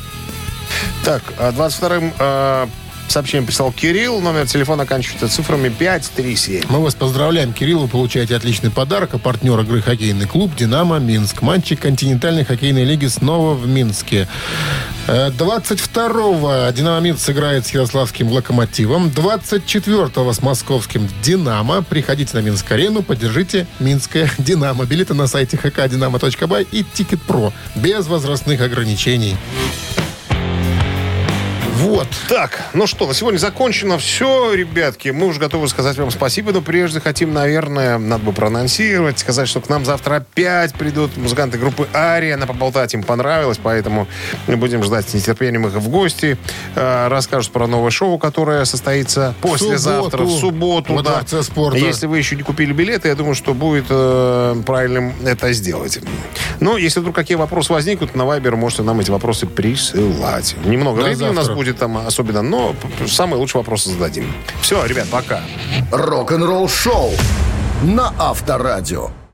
Так, 1.04 1.24
а 1.38 1.52
22-м 1.52 2.14
э, 2.20 2.68
сообщением 3.08 3.48
писал 3.48 3.72
Кирилл. 3.72 4.22
Номер 4.22 4.48
телефона 4.48 4.84
оканчивается 4.84 5.28
цифрами 5.28 5.70
537. 5.70 6.64
Мы 6.70 6.80
вас 6.80 6.96
поздравляем, 6.96 7.54
Кирилл. 7.54 7.80
Вы 7.80 7.88
получаете 7.88 8.36
отличный 8.36 8.72
подарок. 8.72 9.14
А 9.14 9.18
партнер 9.18 9.60
игры 9.60 9.82
хоккейный 9.82 10.28
клуб 10.28 10.56
«Динамо 10.56 11.00
Минск». 11.00 11.42
Матчи 11.42 11.76
континентальной 11.76 12.46
хоккейной 12.46 12.84
лиги 12.84 13.08
снова 13.08 13.54
в 13.54 13.68
Минске. 13.68 14.28
Э, 15.08 15.30
22-го 15.30 16.72
«Динамо 16.72 17.00
Минск» 17.00 17.26
сыграет 17.26 17.66
с 17.66 17.74
Ярославским 17.74 18.32
«Локомотивом». 18.32 19.10
24-го 19.10 20.34
с 20.34 20.42
московским 20.42 21.08
«Динамо». 21.24 21.82
Приходите 21.84 22.38
на 22.38 22.42
Минск-арену, 22.42 23.04
поддержите 23.04 23.68
«Минское 23.80 24.32
Динамо». 24.38 24.86
Билеты 24.86 25.14
на 25.14 25.28
сайте 25.28 25.58
hkdinamo.by 25.58 26.68
и 26.72 26.84
«Ticketpro». 26.84 27.54
Без 27.76 28.08
возрастных 28.08 28.62
ограничений. 28.62 29.36
Вот. 31.82 32.08
Так, 32.30 32.62
ну 32.74 32.86
что, 32.86 33.08
на 33.08 33.16
сегодня 33.16 33.40
закончено 33.40 33.98
все, 33.98 34.54
ребятки. 34.54 35.10
Мы 35.10 35.26
уже 35.26 35.40
готовы 35.40 35.68
сказать 35.68 35.98
вам 35.98 36.12
спасибо, 36.12 36.52
но 36.52 36.62
прежде 36.62 37.00
хотим, 37.00 37.34
наверное, 37.34 37.98
надо 37.98 38.24
бы 38.24 38.34
проанонсировать, 38.34 39.18
сказать, 39.18 39.48
что 39.48 39.62
к 39.62 39.70
нам 39.70 39.84
завтра 39.84 40.18
опять 40.18 40.76
придут 40.76 41.18
музыканты 41.18 41.58
группы 41.58 41.88
Ария. 41.92 42.36
Она 42.36 42.46
поболтать 42.46 42.94
им 42.94 43.02
понравилось, 43.02 43.60
поэтому 43.62 44.08
мы 44.46 44.58
будем 44.58 44.84
ждать 44.84 45.10
с 45.10 45.16
нетерпением 45.16 45.66
их 45.66 45.74
в 45.74 45.90
гости. 45.90 46.38
Э, 46.76 47.08
Расскажут 47.08 47.52
про 47.52 47.66
новое 47.66 47.90
шоу, 47.90 48.20
которое 48.20 48.64
состоится 48.66 49.34
послезавтра, 49.42 50.24
в 50.24 50.30
субботу. 50.30 50.94
субботу. 50.94 50.94
Во 50.94 51.02
Дворце 51.02 51.44
спорта. 51.44 51.80
Если 51.80 52.06
вы 52.06 52.20
еще 52.20 52.36
не 52.36 52.44
купили 52.44 52.74
билеты, 52.74 53.08
я 53.08 53.16
думаю, 53.16 53.34
что 53.34 53.56
будет 53.56 53.86
э, 53.90 54.56
правильным 54.68 55.14
это 55.26 55.52
сделать. 55.54 56.00
Но 56.60 56.78
если 56.78 57.00
вдруг 57.00 57.16
какие 57.16 57.38
вопросы 57.38 57.74
возникнут, 57.74 58.14
на 58.14 58.26
Вайбер 58.26 58.56
можете 58.56 58.84
нам 58.84 59.00
эти 59.00 59.10
вопросы 59.10 59.48
присылать. 59.48 60.56
Немного 60.64 61.02
времени 61.02 61.24
у 61.24 61.34
нас 61.34 61.48
завтра. 61.48 61.71
Будет 61.72 61.80
там 61.80 61.98
особенно, 61.98 62.42
но 62.42 62.76
самые 63.08 63.40
лучшие 63.40 63.62
вопросы 63.62 63.90
зададим. 63.92 64.32
Все, 64.62 64.86
ребят, 64.86 65.08
пока. 65.10 65.42
Рок-н-ролл 65.92 66.68
шоу 66.68 67.12
на 67.84 68.14
Авторадио. 68.18 69.10